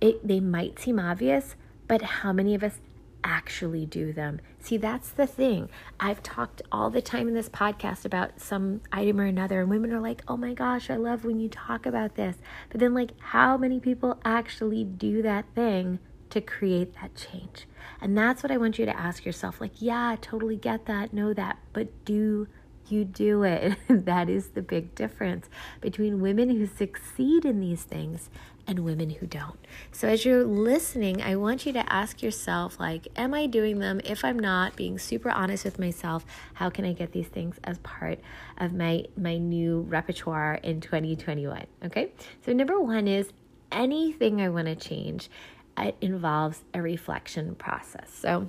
it 0.00 0.26
they 0.26 0.40
might 0.40 0.78
seem 0.78 0.98
obvious, 0.98 1.56
but 1.88 2.02
how 2.02 2.32
many 2.32 2.54
of 2.54 2.62
us 2.62 2.80
actually 3.26 3.84
do 3.84 4.12
them. 4.12 4.40
See, 4.60 4.76
that's 4.76 5.10
the 5.10 5.26
thing. 5.26 5.68
I've 5.98 6.22
talked 6.22 6.62
all 6.70 6.88
the 6.88 7.02
time 7.02 7.26
in 7.26 7.34
this 7.34 7.48
podcast 7.48 8.04
about 8.04 8.40
some 8.40 8.80
item 8.92 9.20
or 9.20 9.24
another, 9.24 9.60
and 9.60 9.68
women 9.68 9.92
are 9.92 10.00
like, 10.00 10.22
oh 10.28 10.36
my 10.36 10.54
gosh, 10.54 10.88
I 10.88 10.96
love 10.96 11.24
when 11.24 11.40
you 11.40 11.48
talk 11.48 11.84
about 11.84 12.14
this. 12.14 12.36
But 12.70 12.80
then, 12.80 12.94
like, 12.94 13.10
how 13.18 13.56
many 13.56 13.80
people 13.80 14.18
actually 14.24 14.84
do 14.84 15.22
that 15.22 15.44
thing 15.54 15.98
to 16.30 16.40
create 16.40 16.94
that 17.00 17.16
change? 17.16 17.66
And 18.00 18.16
that's 18.16 18.42
what 18.42 18.52
I 18.52 18.56
want 18.56 18.78
you 18.78 18.86
to 18.86 18.96
ask 18.96 19.24
yourself. 19.24 19.60
Like, 19.60 19.82
yeah, 19.82 20.10
I 20.10 20.16
totally 20.16 20.56
get 20.56 20.86
that, 20.86 21.12
know 21.12 21.34
that, 21.34 21.58
but 21.72 22.04
do 22.04 22.46
you 22.88 23.04
do 23.04 23.42
it. 23.42 23.76
that 23.88 24.28
is 24.28 24.50
the 24.50 24.62
big 24.62 24.94
difference 24.94 25.50
between 25.80 26.20
women 26.20 26.50
who 26.50 26.66
succeed 26.66 27.44
in 27.44 27.58
these 27.58 27.82
things 27.82 28.30
and 28.66 28.80
women 28.80 29.10
who 29.10 29.26
don't. 29.26 29.58
So 29.92 30.08
as 30.08 30.24
you're 30.24 30.44
listening, 30.44 31.22
I 31.22 31.36
want 31.36 31.66
you 31.66 31.72
to 31.74 31.92
ask 31.92 32.22
yourself 32.22 32.78
like 32.80 33.08
am 33.16 33.34
I 33.34 33.46
doing 33.46 33.78
them? 33.78 34.00
If 34.04 34.24
I'm 34.24 34.38
not, 34.38 34.76
being 34.76 34.98
super 34.98 35.30
honest 35.30 35.64
with 35.64 35.78
myself, 35.78 36.24
how 36.54 36.70
can 36.70 36.84
I 36.84 36.92
get 36.92 37.12
these 37.12 37.28
things 37.28 37.56
as 37.64 37.78
part 37.78 38.20
of 38.58 38.72
my 38.72 39.04
my 39.16 39.38
new 39.38 39.80
repertoire 39.82 40.54
in 40.62 40.80
2021? 40.80 41.66
Okay? 41.84 42.12
So 42.44 42.52
number 42.52 42.80
1 42.80 43.08
is 43.08 43.30
anything 43.72 44.40
I 44.40 44.48
want 44.48 44.66
to 44.66 44.76
change 44.76 45.28
it 45.78 45.96
involves 46.00 46.62
a 46.72 46.80
reflection 46.80 47.54
process. 47.54 48.10
So 48.12 48.48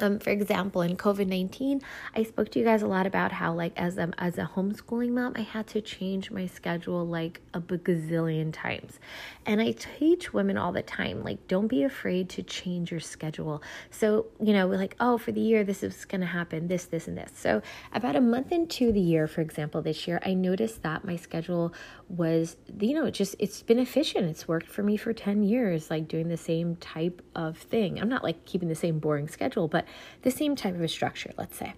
um, 0.00 0.18
for 0.18 0.30
example, 0.30 0.82
in 0.82 0.96
COVID 0.96 1.26
nineteen, 1.26 1.80
I 2.14 2.22
spoke 2.22 2.50
to 2.50 2.58
you 2.58 2.64
guys 2.64 2.82
a 2.82 2.86
lot 2.86 3.06
about 3.06 3.32
how, 3.32 3.52
like, 3.54 3.72
as 3.76 3.98
a 3.98 4.12
as 4.18 4.38
a 4.38 4.50
homeschooling 4.54 5.10
mom, 5.10 5.32
I 5.36 5.42
had 5.42 5.66
to 5.68 5.80
change 5.80 6.30
my 6.30 6.46
schedule 6.46 7.06
like 7.06 7.40
a 7.54 7.60
gazillion 7.60 8.52
times, 8.52 8.98
and 9.44 9.60
I 9.60 9.72
teach 9.72 10.32
women 10.32 10.56
all 10.56 10.72
the 10.72 10.82
time, 10.82 11.24
like, 11.24 11.48
don't 11.48 11.68
be 11.68 11.82
afraid 11.82 12.28
to 12.30 12.42
change 12.42 12.90
your 12.90 13.00
schedule. 13.00 13.62
So, 13.90 14.26
you 14.40 14.52
know, 14.52 14.66
we're 14.66 14.78
like, 14.78 14.96
oh, 15.00 15.18
for 15.18 15.32
the 15.32 15.40
year, 15.40 15.64
this 15.64 15.82
is 15.82 16.04
going 16.04 16.20
to 16.20 16.26
happen, 16.26 16.68
this, 16.68 16.84
this, 16.86 17.08
and 17.08 17.16
this. 17.16 17.32
So, 17.34 17.62
about 17.92 18.16
a 18.16 18.20
month 18.20 18.52
into 18.52 18.92
the 18.92 19.00
year, 19.00 19.26
for 19.26 19.40
example, 19.40 19.82
this 19.82 20.06
year, 20.06 20.20
I 20.24 20.34
noticed 20.34 20.82
that 20.82 21.04
my 21.04 21.16
schedule 21.16 21.72
was, 22.08 22.56
you 22.80 22.94
know, 22.94 23.10
just 23.10 23.34
it's 23.38 23.62
been 23.62 23.78
efficient. 23.78 24.26
It's 24.26 24.46
worked 24.46 24.68
for 24.68 24.82
me 24.82 24.96
for 24.96 25.12
ten 25.12 25.42
years, 25.42 25.90
like 25.90 26.08
doing 26.08 26.28
the 26.28 26.36
same 26.36 26.76
type 26.76 27.22
of 27.34 27.58
thing. 27.58 28.00
I'm 28.00 28.08
not 28.08 28.22
like 28.22 28.44
keeping 28.44 28.68
the 28.68 28.74
same 28.74 28.98
boring 28.98 29.28
schedule, 29.28 29.68
but 29.68 29.85
the 30.22 30.30
same 30.30 30.56
type 30.56 30.74
of 30.74 30.80
a 30.80 30.88
structure, 30.88 31.32
let's 31.36 31.56
say. 31.56 31.74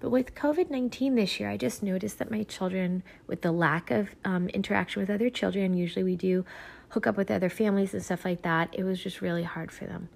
But 0.00 0.10
with 0.10 0.34
COVID 0.34 0.70
19 0.70 1.14
this 1.14 1.38
year, 1.38 1.50
I 1.50 1.56
just 1.56 1.82
noticed 1.82 2.18
that 2.18 2.30
my 2.30 2.42
children, 2.44 3.02
with 3.26 3.42
the 3.42 3.52
lack 3.52 3.90
of 3.90 4.08
um, 4.24 4.48
interaction 4.48 5.00
with 5.00 5.10
other 5.10 5.28
children, 5.28 5.74
usually 5.74 6.04
we 6.04 6.16
do 6.16 6.44
hook 6.90 7.06
up 7.06 7.16
with 7.16 7.30
other 7.30 7.48
families 7.48 7.94
and 7.94 8.02
stuff 8.02 8.24
like 8.24 8.42
that, 8.42 8.68
it 8.72 8.84
was 8.84 9.02
just 9.02 9.20
really 9.20 9.44
hard 9.44 9.70
for 9.70 9.86
them. 9.86 10.08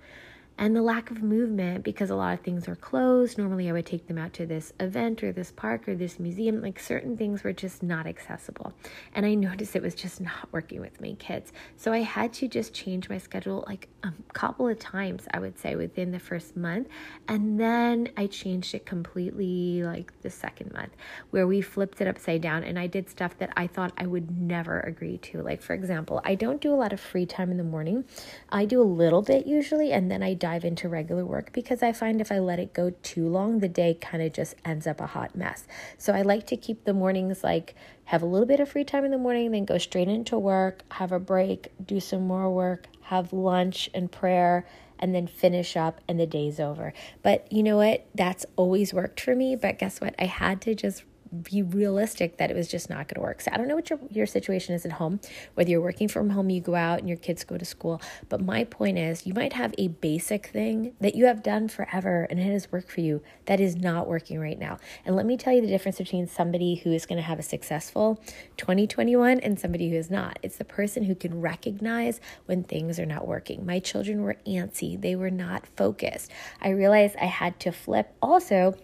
And 0.56 0.76
the 0.76 0.82
lack 0.82 1.10
of 1.10 1.22
movement 1.22 1.84
because 1.84 2.10
a 2.10 2.14
lot 2.14 2.34
of 2.34 2.40
things 2.40 2.68
are 2.68 2.76
closed. 2.76 3.38
Normally, 3.38 3.68
I 3.68 3.72
would 3.72 3.86
take 3.86 4.06
them 4.06 4.18
out 4.18 4.32
to 4.34 4.46
this 4.46 4.72
event 4.78 5.24
or 5.24 5.32
this 5.32 5.50
park 5.50 5.88
or 5.88 5.94
this 5.94 6.20
museum. 6.20 6.62
Like 6.62 6.78
certain 6.78 7.16
things 7.16 7.42
were 7.42 7.52
just 7.52 7.82
not 7.82 8.06
accessible. 8.06 8.72
And 9.14 9.26
I 9.26 9.34
noticed 9.34 9.74
it 9.74 9.82
was 9.82 9.94
just 9.94 10.20
not 10.20 10.48
working 10.52 10.80
with 10.80 11.00
my 11.00 11.14
kids. 11.14 11.52
So 11.76 11.92
I 11.92 11.98
had 11.98 12.32
to 12.34 12.48
just 12.48 12.72
change 12.72 13.08
my 13.08 13.18
schedule 13.18 13.64
like 13.66 13.88
a 14.04 14.12
couple 14.32 14.68
of 14.68 14.78
times, 14.78 15.26
I 15.32 15.40
would 15.40 15.58
say, 15.58 15.74
within 15.74 16.12
the 16.12 16.20
first 16.20 16.56
month. 16.56 16.88
And 17.26 17.58
then 17.58 18.10
I 18.16 18.26
changed 18.26 18.74
it 18.74 18.86
completely 18.86 19.82
like 19.82 20.12
the 20.22 20.30
second 20.30 20.72
month, 20.72 20.92
where 21.30 21.46
we 21.46 21.60
flipped 21.62 22.00
it 22.00 22.06
upside 22.06 22.42
down 22.42 22.62
and 22.62 22.78
I 22.78 22.86
did 22.86 23.10
stuff 23.10 23.36
that 23.38 23.52
I 23.56 23.66
thought 23.66 23.92
I 23.98 24.06
would 24.06 24.40
never 24.40 24.80
agree 24.80 25.18
to. 25.18 25.42
Like, 25.42 25.62
for 25.62 25.72
example, 25.74 26.20
I 26.24 26.36
don't 26.36 26.60
do 26.60 26.72
a 26.72 26.76
lot 26.76 26.92
of 26.92 27.00
free 27.00 27.26
time 27.26 27.50
in 27.50 27.56
the 27.56 27.64
morning, 27.64 28.04
I 28.50 28.64
do 28.66 28.80
a 28.80 28.84
little 28.84 29.22
bit 29.22 29.46
usually, 29.46 29.92
and 29.92 30.10
then 30.10 30.22
I 30.22 30.34
dive 30.44 30.62
into 30.62 30.90
regular 30.90 31.24
work 31.24 31.54
because 31.54 31.82
I 31.82 31.94
find 31.94 32.20
if 32.20 32.30
I 32.30 32.38
let 32.38 32.58
it 32.58 32.74
go 32.74 32.90
too 33.02 33.26
long, 33.26 33.60
the 33.60 33.68
day 33.68 33.94
kind 33.94 34.22
of 34.22 34.34
just 34.34 34.54
ends 34.62 34.86
up 34.86 35.00
a 35.00 35.06
hot 35.06 35.34
mess. 35.34 35.66
So 35.96 36.12
I 36.12 36.20
like 36.20 36.46
to 36.48 36.56
keep 36.58 36.84
the 36.84 36.92
mornings 36.92 37.42
like 37.42 37.74
have 38.04 38.22
a 38.22 38.26
little 38.26 38.46
bit 38.46 38.60
of 38.60 38.68
free 38.68 38.84
time 38.84 39.06
in 39.06 39.10
the 39.10 39.16
morning, 39.16 39.52
then 39.52 39.64
go 39.64 39.78
straight 39.78 40.06
into 40.06 40.38
work, 40.38 40.82
have 40.90 41.12
a 41.12 41.18
break, 41.18 41.72
do 41.82 41.98
some 41.98 42.26
more 42.26 42.50
work, 42.50 42.88
have 43.04 43.32
lunch 43.32 43.88
and 43.94 44.12
prayer, 44.12 44.66
and 44.98 45.14
then 45.14 45.26
finish 45.26 45.78
up 45.78 46.02
and 46.06 46.20
the 46.20 46.26
day's 46.26 46.60
over. 46.60 46.92
But 47.22 47.50
you 47.50 47.62
know 47.62 47.78
what? 47.78 48.04
That's 48.14 48.44
always 48.56 48.92
worked 48.92 49.22
for 49.22 49.34
me. 49.34 49.56
But 49.56 49.78
guess 49.78 49.98
what? 49.98 50.14
I 50.18 50.26
had 50.26 50.60
to 50.60 50.74
just 50.74 51.04
be 51.42 51.62
realistic 51.62 52.38
that 52.38 52.50
it 52.50 52.56
was 52.56 52.68
just 52.68 52.88
not 52.88 53.08
going 53.08 53.14
to 53.16 53.20
work. 53.20 53.40
So 53.40 53.50
I 53.52 53.56
don't 53.56 53.68
know 53.68 53.74
what 53.74 53.90
your, 53.90 53.98
your 54.10 54.26
situation 54.26 54.74
is 54.74 54.84
at 54.84 54.92
home, 54.92 55.20
whether 55.54 55.70
you're 55.70 55.80
working 55.80 56.08
from 56.08 56.30
home, 56.30 56.50
you 56.50 56.60
go 56.60 56.74
out 56.74 57.00
and 57.00 57.08
your 57.08 57.18
kids 57.18 57.44
go 57.44 57.58
to 57.58 57.64
school. 57.64 58.00
But 58.28 58.40
my 58.40 58.64
point 58.64 58.98
is, 58.98 59.26
you 59.26 59.34
might 59.34 59.52
have 59.54 59.74
a 59.78 59.88
basic 59.88 60.46
thing 60.46 60.94
that 61.00 61.14
you 61.14 61.26
have 61.26 61.42
done 61.42 61.68
forever 61.68 62.26
and 62.30 62.38
it 62.38 62.44
has 62.44 62.70
worked 62.70 62.90
for 62.90 63.00
you 63.00 63.22
that 63.46 63.60
is 63.60 63.76
not 63.76 64.06
working 64.06 64.38
right 64.38 64.58
now. 64.58 64.78
And 65.04 65.16
let 65.16 65.26
me 65.26 65.36
tell 65.36 65.52
you 65.52 65.60
the 65.60 65.66
difference 65.66 65.98
between 65.98 66.26
somebody 66.26 66.76
who 66.76 66.92
is 66.92 67.06
going 67.06 67.16
to 67.16 67.22
have 67.22 67.38
a 67.38 67.42
successful 67.42 68.20
2021 68.56 69.40
and 69.40 69.58
somebody 69.58 69.90
who 69.90 69.96
is 69.96 70.10
not. 70.10 70.38
It's 70.42 70.56
the 70.56 70.64
person 70.64 71.04
who 71.04 71.14
can 71.14 71.40
recognize 71.40 72.20
when 72.46 72.64
things 72.64 72.98
are 72.98 73.06
not 73.06 73.26
working. 73.26 73.66
My 73.66 73.78
children 73.78 74.22
were 74.22 74.36
antsy, 74.46 75.00
they 75.00 75.16
were 75.16 75.30
not 75.30 75.66
focused. 75.76 76.30
I 76.60 76.70
realized 76.70 77.16
I 77.20 77.26
had 77.26 77.60
to 77.60 77.72
flip 77.72 78.14
also 78.22 78.76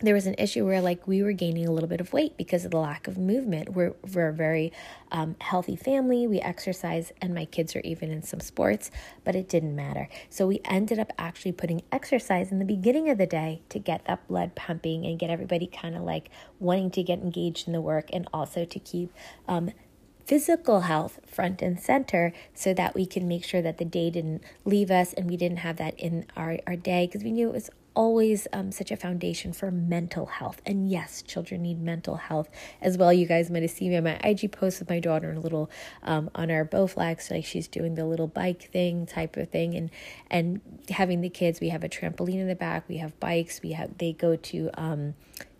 there 0.00 0.14
was 0.14 0.26
an 0.26 0.34
issue 0.36 0.64
where 0.64 0.80
like 0.80 1.06
we 1.06 1.22
were 1.22 1.32
gaining 1.32 1.66
a 1.66 1.70
little 1.70 1.88
bit 1.88 2.00
of 2.00 2.12
weight 2.12 2.36
because 2.36 2.64
of 2.64 2.70
the 2.70 2.78
lack 2.78 3.08
of 3.08 3.16
movement. 3.16 3.70
We're, 3.70 3.94
we're 4.12 4.28
a 4.28 4.32
very 4.32 4.72
um, 5.10 5.36
healthy 5.40 5.76
family. 5.76 6.26
We 6.26 6.40
exercise 6.40 7.12
and 7.22 7.34
my 7.34 7.46
kids 7.46 7.74
are 7.74 7.80
even 7.80 8.10
in 8.10 8.22
some 8.22 8.40
sports 8.40 8.90
but 9.24 9.34
it 9.34 9.48
didn't 9.48 9.74
matter. 9.74 10.08
So 10.28 10.46
we 10.46 10.60
ended 10.64 10.98
up 10.98 11.12
actually 11.18 11.52
putting 11.52 11.82
exercise 11.90 12.52
in 12.52 12.58
the 12.58 12.64
beginning 12.64 13.08
of 13.08 13.18
the 13.18 13.26
day 13.26 13.62
to 13.70 13.78
get 13.78 14.04
that 14.04 14.26
blood 14.28 14.54
pumping 14.54 15.06
and 15.06 15.18
get 15.18 15.30
everybody 15.30 15.66
kind 15.66 15.96
of 15.96 16.02
like 16.02 16.30
wanting 16.60 16.90
to 16.92 17.02
get 17.02 17.20
engaged 17.20 17.66
in 17.66 17.72
the 17.72 17.80
work 17.80 18.10
and 18.12 18.28
also 18.32 18.64
to 18.64 18.78
keep 18.78 19.12
um, 19.48 19.70
physical 20.26 20.80
health 20.80 21.20
front 21.24 21.62
and 21.62 21.80
center 21.80 22.32
so 22.52 22.74
that 22.74 22.94
we 22.94 23.06
can 23.06 23.28
make 23.28 23.44
sure 23.44 23.62
that 23.62 23.78
the 23.78 23.84
day 23.84 24.10
didn't 24.10 24.42
leave 24.64 24.90
us 24.90 25.12
and 25.12 25.30
we 25.30 25.36
didn't 25.36 25.58
have 25.58 25.76
that 25.76 25.98
in 25.98 26.26
our, 26.36 26.58
our 26.66 26.76
day 26.76 27.06
because 27.06 27.22
we 27.22 27.30
knew 27.30 27.48
it 27.48 27.52
was 27.54 27.70
always 27.96 28.46
um, 28.52 28.70
such 28.70 28.92
a 28.92 28.96
foundation 28.96 29.52
for 29.52 29.70
mental 29.72 30.26
health. 30.26 30.60
And 30.64 30.88
yes, 30.88 31.22
children 31.22 31.62
need 31.62 31.80
mental 31.80 32.16
health 32.16 32.48
as 32.80 32.96
well. 32.96 33.12
You 33.12 33.26
guys 33.26 33.50
might 33.50 33.62
have 33.62 33.70
seen 33.72 33.90
me 33.90 33.96
on 33.96 34.04
my 34.04 34.20
IG 34.22 34.52
post 34.52 34.78
with 34.78 34.88
my 34.88 35.00
daughter 35.00 35.28
and 35.28 35.38
a 35.38 35.40
little 35.40 35.70
um, 36.04 36.30
on 36.34 36.50
our 36.50 36.64
Bowflex, 36.64 37.30
like 37.30 37.44
she's 37.44 37.66
doing 37.66 37.94
the 37.94 38.04
little 38.04 38.28
bike 38.28 38.70
thing 38.70 39.06
type 39.06 39.36
of 39.36 39.48
thing, 39.48 39.74
and 39.74 39.90
and 40.30 40.60
having 40.90 41.22
the 41.22 41.30
kids. 41.30 41.58
We 41.58 41.70
have 41.70 41.82
a 41.82 41.88
trampoline 41.88 42.40
in 42.40 42.46
the 42.46 42.54
back. 42.54 42.84
We 42.86 42.98
have 42.98 43.18
bikes. 43.18 43.62
We 43.62 43.72
have 43.72 43.98
they 43.98 44.12
go 44.12 44.36
to. 44.36 44.70
Um, 44.74 45.14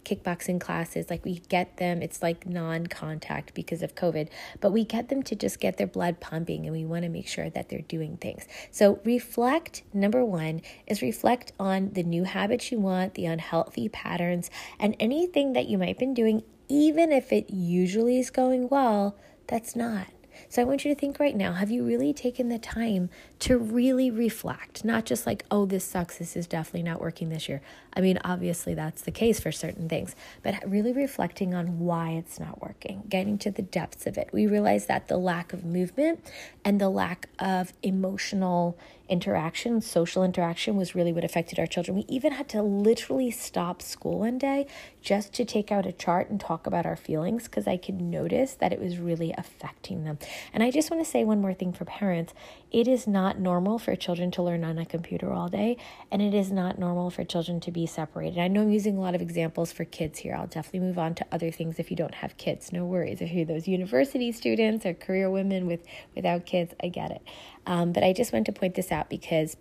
kickboxing 0.06 0.60
classes. 0.60 1.10
Like 1.10 1.24
we 1.24 1.40
get 1.48 1.76
them, 1.78 2.00
it's 2.00 2.22
like 2.22 2.46
non 2.46 2.86
contact 2.86 3.52
because 3.54 3.82
of 3.82 3.94
COVID, 3.94 4.28
but 4.60 4.72
we 4.72 4.84
get 4.84 5.08
them 5.08 5.22
to 5.24 5.34
just 5.34 5.60
get 5.60 5.76
their 5.76 5.86
blood 5.86 6.20
pumping 6.20 6.64
and 6.64 6.72
we 6.74 6.84
want 6.84 7.02
to 7.02 7.08
make 7.08 7.26
sure 7.26 7.50
that 7.50 7.68
they're 7.68 7.80
doing 7.80 8.16
things. 8.16 8.46
So, 8.70 9.00
reflect 9.04 9.82
number 9.92 10.24
one 10.24 10.62
is 10.86 11.02
reflect 11.02 11.52
on 11.58 11.90
the 11.92 12.04
new 12.04 12.24
habits 12.24 12.70
you 12.70 12.78
want, 12.78 13.14
the 13.14 13.26
unhealthy 13.26 13.88
patterns, 13.88 14.50
and 14.78 14.96
anything 15.00 15.52
that 15.54 15.66
you 15.66 15.76
might 15.76 15.88
have 15.88 15.98
been 15.98 16.14
doing, 16.14 16.42
even 16.68 17.12
if 17.12 17.32
it 17.32 17.50
usually 17.50 18.18
is 18.18 18.30
going 18.30 18.68
well, 18.68 19.16
that's 19.46 19.74
not. 19.74 20.06
So 20.48 20.62
I 20.62 20.64
want 20.64 20.84
you 20.84 20.94
to 20.94 20.98
think 20.98 21.18
right 21.18 21.36
now 21.36 21.52
have 21.52 21.70
you 21.70 21.84
really 21.84 22.12
taken 22.12 22.48
the 22.48 22.58
time 22.58 23.10
to 23.40 23.58
really 23.58 24.10
reflect? 24.10 24.84
Not 24.84 25.04
just 25.04 25.26
like, 25.26 25.44
oh, 25.50 25.66
this 25.66 25.84
sucks. 25.84 26.18
This 26.18 26.36
is 26.36 26.46
definitely 26.46 26.84
not 26.84 27.00
working 27.00 27.28
this 27.28 27.48
year. 27.48 27.60
I 27.94 28.00
mean, 28.00 28.18
obviously 28.24 28.74
that's 28.74 29.02
the 29.02 29.10
case 29.10 29.40
for 29.40 29.52
certain 29.52 29.88
things, 29.88 30.14
but 30.42 30.54
really 30.66 30.92
reflecting 30.92 31.54
on 31.54 31.80
why 31.80 32.10
it's 32.10 32.38
not 32.38 32.62
working, 32.62 33.02
getting 33.08 33.38
to 33.38 33.50
the 33.50 33.62
depths 33.62 34.06
of 34.06 34.18
it. 34.18 34.30
We 34.32 34.46
realize 34.46 34.86
that 34.86 35.08
the 35.08 35.16
lack 35.16 35.52
of 35.52 35.64
movement 35.64 36.20
and 36.64 36.80
the 36.80 36.90
lack 36.90 37.28
of 37.38 37.72
emotional 37.82 38.78
interaction, 39.08 39.80
social 39.80 40.24
interaction 40.24 40.76
was 40.76 40.94
really 40.94 41.12
what 41.12 41.24
affected 41.24 41.58
our 41.58 41.66
children. 41.66 41.96
We 41.96 42.04
even 42.08 42.32
had 42.32 42.48
to 42.50 42.62
literally 42.62 43.30
stop 43.30 43.80
school 43.80 44.20
one 44.20 44.38
day 44.38 44.66
just 45.06 45.32
to 45.32 45.44
take 45.44 45.70
out 45.70 45.86
a 45.86 45.92
chart 45.92 46.28
and 46.28 46.40
talk 46.40 46.66
about 46.66 46.84
our 46.84 46.96
feelings 46.96 47.44
because 47.44 47.68
I 47.68 47.76
could 47.76 48.00
notice 48.00 48.54
that 48.54 48.72
it 48.72 48.80
was 48.80 48.98
really 48.98 49.32
affecting 49.38 50.02
them. 50.02 50.18
And 50.52 50.64
I 50.64 50.72
just 50.72 50.90
want 50.90 51.04
to 51.04 51.08
say 51.08 51.22
one 51.22 51.40
more 51.40 51.54
thing 51.54 51.72
for 51.72 51.84
parents 51.84 52.34
it 52.72 52.88
is 52.88 53.06
not 53.06 53.38
normal 53.38 53.78
for 53.78 53.94
children 53.94 54.32
to 54.32 54.42
learn 54.42 54.64
on 54.64 54.78
a 54.78 54.84
computer 54.84 55.32
all 55.32 55.48
day, 55.48 55.76
and 56.10 56.20
it 56.20 56.34
is 56.34 56.50
not 56.50 56.80
normal 56.80 57.10
for 57.10 57.22
children 57.22 57.60
to 57.60 57.70
be 57.70 57.86
separated. 57.86 58.40
I 58.40 58.48
know 58.48 58.62
I'm 58.62 58.72
using 58.72 58.98
a 58.98 59.00
lot 59.00 59.14
of 59.14 59.22
examples 59.22 59.70
for 59.70 59.84
kids 59.84 60.18
here. 60.18 60.34
I'll 60.34 60.48
definitely 60.48 60.80
move 60.80 60.98
on 60.98 61.14
to 61.14 61.26
other 61.30 61.52
things 61.52 61.78
if 61.78 61.88
you 61.88 61.96
don't 61.96 62.16
have 62.16 62.36
kids. 62.36 62.72
No 62.72 62.84
worries. 62.84 63.20
If 63.20 63.30
you're 63.30 63.46
those 63.46 63.68
university 63.68 64.32
students 64.32 64.84
or 64.84 64.92
career 64.92 65.30
women 65.30 65.68
with 65.68 65.84
without 66.16 66.46
kids, 66.46 66.74
I 66.82 66.88
get 66.88 67.12
it. 67.12 67.22
Um, 67.64 67.92
but 67.92 68.02
I 68.02 68.12
just 68.12 68.32
want 68.32 68.46
to 68.46 68.52
point 68.52 68.74
this 68.74 68.90
out 68.90 69.08
because 69.08 69.56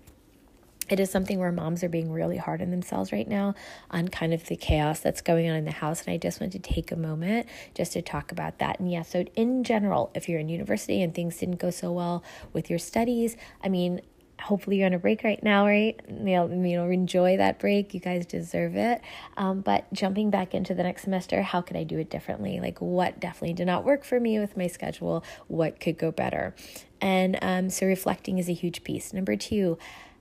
it 0.89 0.99
is 0.99 1.09
something 1.09 1.39
where 1.39 1.51
moms 1.51 1.83
are 1.83 1.89
being 1.89 2.11
really 2.11 2.37
hard 2.37 2.61
on 2.61 2.71
themselves 2.71 3.11
right 3.11 3.27
now 3.27 3.55
on 3.91 4.07
kind 4.07 4.33
of 4.33 4.45
the 4.45 4.55
chaos 4.55 4.99
that's 4.99 5.21
going 5.21 5.49
on 5.49 5.55
in 5.55 5.65
the 5.65 5.71
house. 5.71 6.03
And 6.05 6.13
I 6.13 6.17
just 6.17 6.39
want 6.39 6.53
to 6.53 6.59
take 6.59 6.91
a 6.91 6.95
moment 6.95 7.47
just 7.73 7.93
to 7.93 8.01
talk 8.01 8.31
about 8.31 8.59
that. 8.59 8.79
And 8.79 8.91
yeah, 8.91 9.01
so 9.01 9.25
in 9.35 9.63
general, 9.63 10.11
if 10.13 10.29
you're 10.29 10.39
in 10.39 10.49
university 10.49 11.01
and 11.01 11.13
things 11.13 11.37
didn't 11.37 11.57
go 11.57 11.71
so 11.71 11.91
well 11.91 12.23
with 12.53 12.69
your 12.69 12.79
studies, 12.79 13.35
I 13.63 13.69
mean, 13.69 14.01
hopefully 14.39 14.77
you're 14.77 14.85
on 14.85 14.93
a 14.93 14.99
break 14.99 15.23
right 15.23 15.41
now, 15.41 15.65
right? 15.65 15.99
You 16.07 16.15
know, 16.15 16.47
you 16.47 16.77
know 16.77 16.89
enjoy 16.89 17.37
that 17.37 17.59
break. 17.59 17.93
You 17.93 17.99
guys 17.99 18.25
deserve 18.25 18.75
it. 18.75 19.01
Um, 19.37 19.61
but 19.61 19.91
jumping 19.93 20.29
back 20.29 20.53
into 20.53 20.73
the 20.73 20.83
next 20.83 21.03
semester, 21.03 21.41
how 21.41 21.61
could 21.61 21.77
I 21.77 21.83
do 21.83 21.97
it 21.99 22.09
differently? 22.09 22.59
Like, 22.59 22.81
what 22.81 23.19
definitely 23.19 23.53
did 23.53 23.67
not 23.67 23.83
work 23.83 24.03
for 24.03 24.19
me 24.19 24.39
with 24.39 24.57
my 24.57 24.67
schedule? 24.67 25.23
What 25.47 25.79
could 25.79 25.97
go 25.97 26.11
better? 26.11 26.53
And 27.01 27.37
um, 27.41 27.69
so 27.69 27.85
reflecting 27.85 28.37
is 28.37 28.49
a 28.49 28.53
huge 28.53 28.83
piece. 28.83 29.13
Number 29.13 29.35
two, 29.35 29.77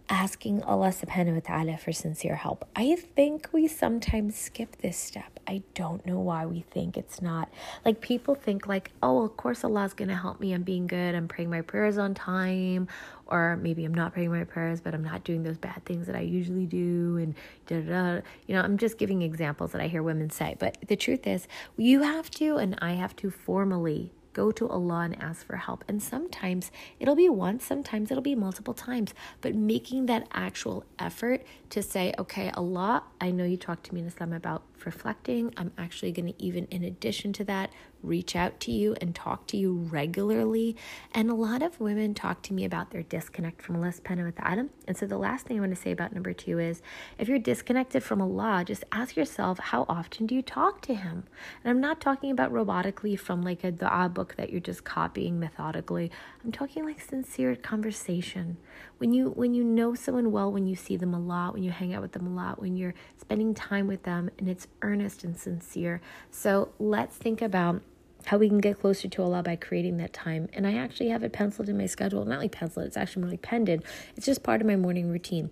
asking 0.09 0.63
Allah 0.65 0.89
subhanahu 0.89 1.35
wa 1.35 1.41
ta'ala 1.41 1.77
for 1.79 1.93
sincere 1.93 2.37
help. 2.37 2.69
I 2.77 2.97
think 2.97 3.49
we 3.53 3.67
sometimes 3.67 4.37
skip 4.37 4.77
this 4.83 4.97
step. 4.97 5.41
I 5.47 5.63
don't 5.75 6.05
know 6.05 6.19
why 6.19 6.45
we 6.45 6.61
think 6.61 6.97
it's 6.97 7.23
not. 7.23 7.49
Like 7.85 8.01
people 8.01 8.35
think 8.35 8.67
like, 8.67 8.93
oh, 9.03 9.25
of 9.25 9.37
course 9.37 9.65
Allah's 9.65 9.95
going 9.95 10.09
to 10.09 10.17
help 10.17 10.41
me. 10.41 10.53
I'm 10.53 10.63
being 10.63 10.87
good. 10.87 11.15
I'm 11.15 11.29
praying 11.29 11.51
my 11.51 11.63
prayers 11.63 11.97
on 11.97 12.15
time. 12.15 12.89
Or 13.27 13.57
maybe 13.57 13.85
I'm 13.87 13.95
not 13.95 14.13
praying 14.13 14.31
my 14.31 14.45
prayers, 14.45 14.83
but 14.83 14.95
I'm 14.95 15.05
not 15.05 15.25
doing 15.25 15.43
those 15.43 15.57
bad 15.57 15.85
things 15.87 16.07
that 16.07 16.17
I 16.17 16.21
usually 16.21 16.67
do. 16.67 17.17
And 17.17 17.35
da 17.67 17.81
da 17.81 18.15
da. 18.15 18.21
You 18.47 18.55
know, 18.55 18.63
I'm 18.63 18.77
just 18.77 18.99
giving 18.99 19.23
examples 19.23 19.73
that 19.73 19.81
I 19.81 19.89
hear 19.89 20.03
women 20.03 20.29
say. 20.29 20.57
But 20.59 20.77
the 20.87 20.97
truth 20.97 21.27
is, 21.27 21.49
you 21.79 22.03
have 22.03 22.31
to, 22.33 22.57
and 22.57 22.79
I 22.83 22.93
have 22.93 23.17
to 23.17 23.31
formally 23.31 24.13
go 24.35 24.53
to 24.53 24.69
Allah 24.69 25.00
and 25.00 25.23
ask 25.23 25.47
for 25.47 25.57
help. 25.57 25.85
And 25.88 26.03
sometimes 26.03 26.71
it'll 27.00 27.17
be 27.17 27.29
once, 27.31 27.64
sometimes 27.64 28.11
it'll 28.11 28.23
be 28.23 28.35
multiple 28.35 28.75
times, 28.75 29.14
but 29.41 29.55
making 29.55 30.07
that 30.07 30.26
actual 30.33 30.85
effort 30.99 31.43
to 31.71 31.83
say, 31.83 32.12
okay, 32.19 32.50
Allah, 32.50 33.05
I 33.21 33.31
know 33.31 33.45
you 33.45 33.57
talked 33.57 33.85
to 33.85 33.95
me 33.95 34.00
in 34.00 34.07
Islam 34.07 34.33
about 34.33 34.62
reflecting. 34.85 35.55
I'm 35.57 35.73
actually 35.79 36.12
going 36.12 36.35
to, 36.35 36.45
even 36.45 36.67
in 36.67 36.85
addition 36.85 37.33
to 37.35 37.45
that, 37.45 37.71
reach 38.05 38.37
out 38.37 38.61
to 38.61 38.73
you 38.73 38.95
and 39.01 39.15
talk 39.15 39.47
to 39.49 39.57
you 39.57 39.73
regularly. 39.73 40.77
And 41.13 41.31
a 41.31 41.35
lot 41.35 41.63
of 41.63 41.81
women 41.81 42.15
talk 42.15 42.43
to 42.43 42.53
me 42.53 42.65
about 42.65 42.91
their 42.91 43.03
disconnect 43.03 43.63
from 43.63 43.77
Allah 43.77 43.93
subhanahu 43.93 44.37
wa 44.37 44.45
ta'ala. 44.45 44.69
And 44.87 44.97
so 44.97 45.07
the 45.07 45.19
last 45.19 45.47
thing 45.47 45.57
I 45.57 45.61
want 45.61 45.75
to 45.75 45.81
say 45.81 45.91
about 45.91 46.13
number 46.13 46.33
two 46.33 46.59
is 46.59 46.83
if 47.19 47.29
you're 47.29 47.39
disconnected 47.39 48.03
from 48.03 48.21
Allah, 48.21 48.65
just 48.67 48.85
ask 48.93 49.17
yourself, 49.17 49.59
how 49.59 49.87
often 49.89 50.27
do 50.27 50.35
you 50.35 50.43
talk 50.43 50.81
to 50.83 50.95
Him? 50.95 51.25
And 51.63 51.71
I'm 51.71 51.81
not 51.81 52.01
talking 52.01 52.31
about 52.31 52.53
robotically 52.53 53.19
from 53.19 53.43
like 53.43 53.65
a 53.65 53.71
dua 53.71 54.09
book 54.09 54.37
that 54.37 54.51
you're 54.51 54.61
just 54.61 54.85
copying 54.85 55.41
methodically. 55.41 56.11
I'm 56.45 56.53
talking 56.53 56.85
like 56.85 57.01
sincere 57.01 57.57
conversation. 57.57 58.59
When 58.99 59.13
you 59.13 59.31
when 59.31 59.55
you 59.55 59.65
know 59.65 59.95
someone 59.95 60.31
well, 60.31 60.53
when 60.53 60.67
you 60.67 60.77
see 60.77 60.97
them 60.97 61.15
a 61.15 61.21
lot, 61.21 61.55
when 61.55 61.63
you 61.63 61.71
hang 61.71 61.95
out 61.95 62.03
with 62.03 62.13
them 62.13 62.27
a 62.27 62.35
lot, 62.35 62.61
when 62.61 62.77
you're 62.77 62.95
spending 63.21 63.55
time 63.55 63.87
with 63.87 64.03
them 64.03 64.31
and 64.39 64.49
it's 64.49 64.67
earnest 64.83 65.25
and 65.25 65.37
sincere. 65.37 66.01
So 66.31 66.73
let's 66.79 67.17
think 67.17 67.43
about 67.43 67.83
how 68.26 68.38
we 68.38 68.49
can 68.49 68.59
get 68.59 68.81
closer 68.81 69.09
to 69.09 69.23
Allah 69.23 69.43
by 69.43 69.57
creating 69.57 69.97
that 69.99 70.12
time. 70.12 70.49
And 70.52 70.66
I 70.66 70.75
actually 70.75 71.09
have 71.09 71.23
it 71.23 71.33
penciled 71.33 71.69
in 71.69 71.76
my 71.76 71.87
schedule. 71.87 72.25
Not 72.25 72.40
like 72.40 72.52
penciled, 72.52 72.87
it's 72.87 72.97
actually 72.97 73.23
more 73.23 73.31
like 73.31 73.43
penned 73.43 73.69
in. 73.69 73.83
It's 74.16 74.26
just 74.26 74.43
part 74.43 74.61
of 74.61 74.66
my 74.66 74.76
morning 74.76 75.11
routine. 75.11 75.50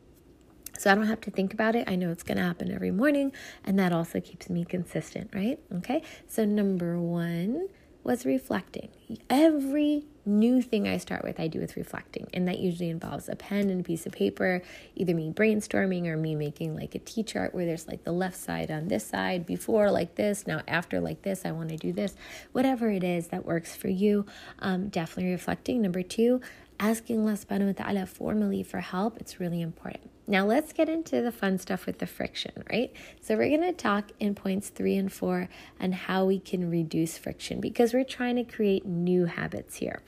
So 0.79 0.91
I 0.91 0.95
don't 0.95 1.07
have 1.07 1.21
to 1.23 1.31
think 1.31 1.52
about 1.52 1.76
it. 1.76 1.88
I 1.88 1.97
know 1.97 2.11
it's 2.11 2.23
going 2.23 2.38
to 2.38 2.43
happen 2.43 2.73
every 2.73 2.91
morning. 2.91 3.33
And 3.64 3.79
that 3.79 3.93
also 3.93 4.21
keeps 4.21 4.49
me 4.49 4.64
consistent, 4.64 5.31
right? 5.35 5.59
Okay. 5.76 6.02
So, 6.26 6.45
number 6.45 6.99
one 6.99 7.69
was 8.05 8.27
reflecting. 8.27 8.89
Every 9.31 10.05
new 10.25 10.63
thing 10.63 10.89
I 10.89 10.97
start 10.99 11.25
with, 11.25 11.39
I 11.39 11.47
do 11.49 11.61
with 11.61 11.77
reflecting. 11.77 12.29
And 12.33 12.47
that 12.49 12.59
usually 12.59 12.91
involves 12.91 13.29
a 13.29 13.37
pen 13.37 13.71
and 13.71 13.81
a 13.81 13.85
piece 13.85 14.07
of 14.07 14.13
paper, 14.13 14.63
either 14.95 15.15
me 15.15 15.31
brainstorming 15.31 16.07
or 16.07 16.17
me 16.17 16.35
making 16.35 16.77
like 16.77 16.95
a 16.95 16.99
T 16.99 17.23
chart 17.23 17.55
where 17.55 17.65
there's 17.65 17.89
like 17.89 18.05
the 18.05 18.13
left 18.13 18.37
side 18.37 18.71
on 18.71 18.89
this 18.89 19.07
side, 19.07 19.47
before 19.47 19.91
like 19.91 20.15
this, 20.17 20.47
now 20.47 20.63
after 20.67 21.01
like 21.01 21.23
this, 21.23 21.45
I 21.45 21.53
want 21.53 21.71
to 21.71 21.77
do 21.77 21.93
this. 21.93 22.15
Whatever 22.53 22.91
it 22.91 23.05
is 23.05 23.29
that 23.29 23.45
works 23.45 23.75
for 23.75 23.89
you, 23.89 24.27
um, 24.61 24.89
definitely 24.89 25.33
reflecting. 25.33 25.83
Number 25.83 26.03
two, 26.03 26.41
asking 26.79 27.21
Allah 27.21 27.33
subhanahu 27.33 27.79
wa 27.79 27.85
ta'ala 27.85 28.07
formally 28.07 28.63
for 28.63 28.81
help. 28.81 29.19
It's 29.19 29.39
really 29.39 29.61
important. 29.61 30.11
Now 30.33 30.47
let's 30.47 30.73
get 30.73 30.89
into 30.89 31.21
the 31.21 31.31
fun 31.31 31.59
stuff 31.59 31.85
with 31.85 31.99
the 31.99 32.07
friction, 32.07 32.53
right? 32.71 32.91
So 33.21 33.37
we're 33.37 33.55
going 33.55 33.71
to 33.71 33.75
talk 33.75 34.12
in 34.19 34.35
points 34.35 34.71
three 34.71 34.97
and 34.97 35.12
four 35.12 35.51
on 35.79 35.93
how 35.93 36.25
we 36.25 36.39
can 36.39 36.71
reduce 36.71 37.19
friction 37.19 37.61
because 37.61 37.93
we're 37.93 38.03
trying 38.03 38.37
to 38.37 38.45
create 38.45 38.87
new 38.87 39.27
habits 39.27 39.77
here. 39.77 40.01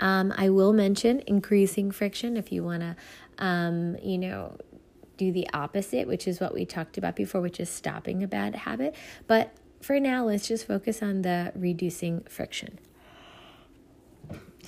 Um, 0.00 0.34
I 0.36 0.48
will 0.48 0.72
mention 0.72 1.22
increasing 1.24 1.92
friction 1.92 2.36
if 2.36 2.50
you 2.50 2.64
want 2.64 2.80
to, 2.80 2.96
um, 3.38 3.96
you 4.02 4.18
know, 4.18 4.56
do 5.16 5.30
the 5.30 5.48
opposite, 5.54 6.08
which 6.08 6.26
is 6.26 6.40
what 6.40 6.52
we 6.52 6.64
talked 6.64 6.98
about 6.98 7.14
before, 7.14 7.40
which 7.40 7.60
is 7.60 7.70
stopping 7.70 8.24
a 8.24 8.26
bad 8.26 8.56
habit. 8.56 8.96
But 9.28 9.52
for 9.80 10.00
now, 10.00 10.24
let's 10.24 10.48
just 10.48 10.66
focus 10.66 11.00
on 11.00 11.22
the 11.22 11.52
reducing 11.54 12.22
friction. 12.22 12.80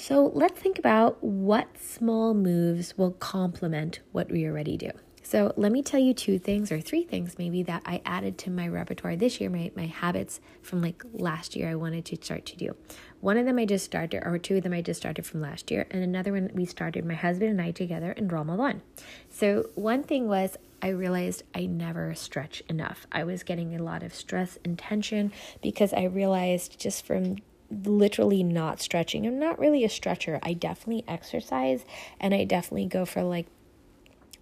So 0.02 0.32
let's 0.34 0.60
think 0.60 0.80
about 0.80 1.22
what 1.22 1.78
small 1.80 2.34
moves 2.34 2.98
will 2.98 3.12
complement 3.12 4.00
what 4.10 4.32
we 4.32 4.44
already 4.46 4.76
do. 4.76 4.90
So 5.22 5.52
let 5.56 5.70
me 5.70 5.80
tell 5.80 6.00
you 6.00 6.12
two 6.12 6.40
things 6.40 6.72
or 6.72 6.80
three 6.80 7.04
things 7.04 7.38
maybe 7.38 7.62
that 7.62 7.82
I 7.86 8.02
added 8.04 8.36
to 8.38 8.50
my 8.50 8.66
repertoire 8.66 9.14
this 9.14 9.40
year, 9.40 9.48
my, 9.48 9.70
my 9.76 9.86
habits 9.86 10.40
from 10.60 10.82
like 10.82 11.04
last 11.12 11.54
year 11.54 11.68
I 11.68 11.76
wanted 11.76 12.04
to 12.06 12.16
start 12.16 12.46
to 12.46 12.56
do. 12.56 12.74
One 13.20 13.38
of 13.38 13.46
them 13.46 13.60
I 13.60 13.64
just 13.64 13.84
started, 13.84 14.24
or 14.26 14.38
two 14.38 14.56
of 14.56 14.64
them 14.64 14.72
I 14.72 14.82
just 14.82 15.00
started 15.00 15.24
from 15.24 15.40
last 15.40 15.70
year, 15.70 15.86
and 15.92 16.02
another 16.02 16.32
one 16.32 16.50
we 16.52 16.64
started 16.64 17.04
my 17.04 17.14
husband 17.14 17.52
and 17.52 17.62
I 17.62 17.70
together 17.70 18.10
in 18.10 18.26
Ramadan. 18.26 18.82
So 19.30 19.70
one 19.76 20.02
thing 20.02 20.26
was 20.26 20.56
I 20.82 20.88
realized 20.88 21.44
I 21.54 21.66
never 21.66 22.12
stretch 22.16 22.60
enough. 22.68 23.06
I 23.12 23.22
was 23.22 23.44
getting 23.44 23.76
a 23.76 23.82
lot 23.84 24.02
of 24.02 24.12
stress 24.12 24.58
and 24.64 24.76
tension 24.76 25.30
because 25.62 25.92
I 25.92 26.06
realized 26.06 26.80
just 26.80 27.06
from 27.06 27.36
literally 27.84 28.42
not 28.42 28.80
stretching. 28.80 29.26
I'm 29.26 29.38
not 29.38 29.58
really 29.58 29.84
a 29.84 29.88
stretcher. 29.88 30.38
I 30.42 30.52
definitely 30.52 31.04
exercise 31.08 31.84
and 32.20 32.34
I 32.34 32.44
definitely 32.44 32.86
go 32.86 33.04
for 33.04 33.22
like 33.22 33.46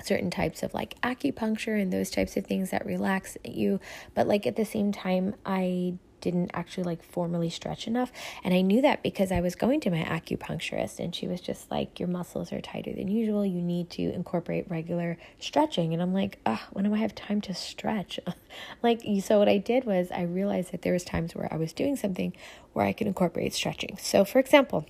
certain 0.03 0.31
types 0.31 0.63
of 0.63 0.75
like 0.75 1.01
acupuncture 1.03 1.81
and 1.81 1.93
those 1.93 2.11
types 2.11 2.37
of 2.37 2.47
things 2.47 2.71
that 2.71 2.85
relax 2.87 3.37
you. 3.45 3.81
But 4.15 4.27
like 4.27 4.47
at 4.47 4.57
the 4.57 4.65
same 4.65 4.93
time, 4.93 5.35
I 5.45 5.95
didn't 6.21 6.51
actually 6.55 6.85
like 6.85 7.03
formally 7.03 7.51
stretch 7.51 7.87
enough. 7.87 8.13
And 8.45 8.55
I 8.55 8.61
knew 8.61 8.83
that 8.83 9.03
because 9.03 9.33
I 9.33 9.41
was 9.41 9.55
going 9.55 9.81
to 9.81 9.91
my 9.91 10.03
acupuncturist 10.03 10.99
and 10.99 11.15
she 11.15 11.27
was 11.27 11.41
just 11.41 11.71
like, 11.71 11.99
Your 11.99 12.09
muscles 12.09 12.53
are 12.53 12.61
tighter 12.61 12.93
than 12.93 13.09
usual. 13.09 13.45
You 13.45 13.63
need 13.63 13.91
to 13.91 14.03
incorporate 14.13 14.71
regular 14.71 15.19
stretching. 15.39 15.93
And 15.93 16.03
I'm 16.03 16.13
like, 16.13 16.39
oh, 16.47 16.61
when 16.73 16.85
do 16.85 16.95
I 16.95 16.99
have 16.99 17.15
time 17.15 17.41
to 17.43 17.55
stretch? 17.55 18.21
like, 18.83 19.03
so 19.23 19.39
what 19.39 19.49
I 19.49 19.59
did 19.59 19.85
was 19.85 20.11
I 20.11 20.23
realized 20.23 20.73
that 20.73 20.83
there 20.83 20.93
was 20.93 21.05
times 21.05 21.35
where 21.35 21.53
I 21.53 21.57
was 21.57 21.73
doing 21.73 21.97
something 21.97 22.35
where 22.73 22.87
I 22.87 22.93
could 22.93 23.07
incorporate 23.07 23.55
stretching. 23.55 23.97
So 24.01 24.25
for 24.25 24.39
example, 24.39 24.87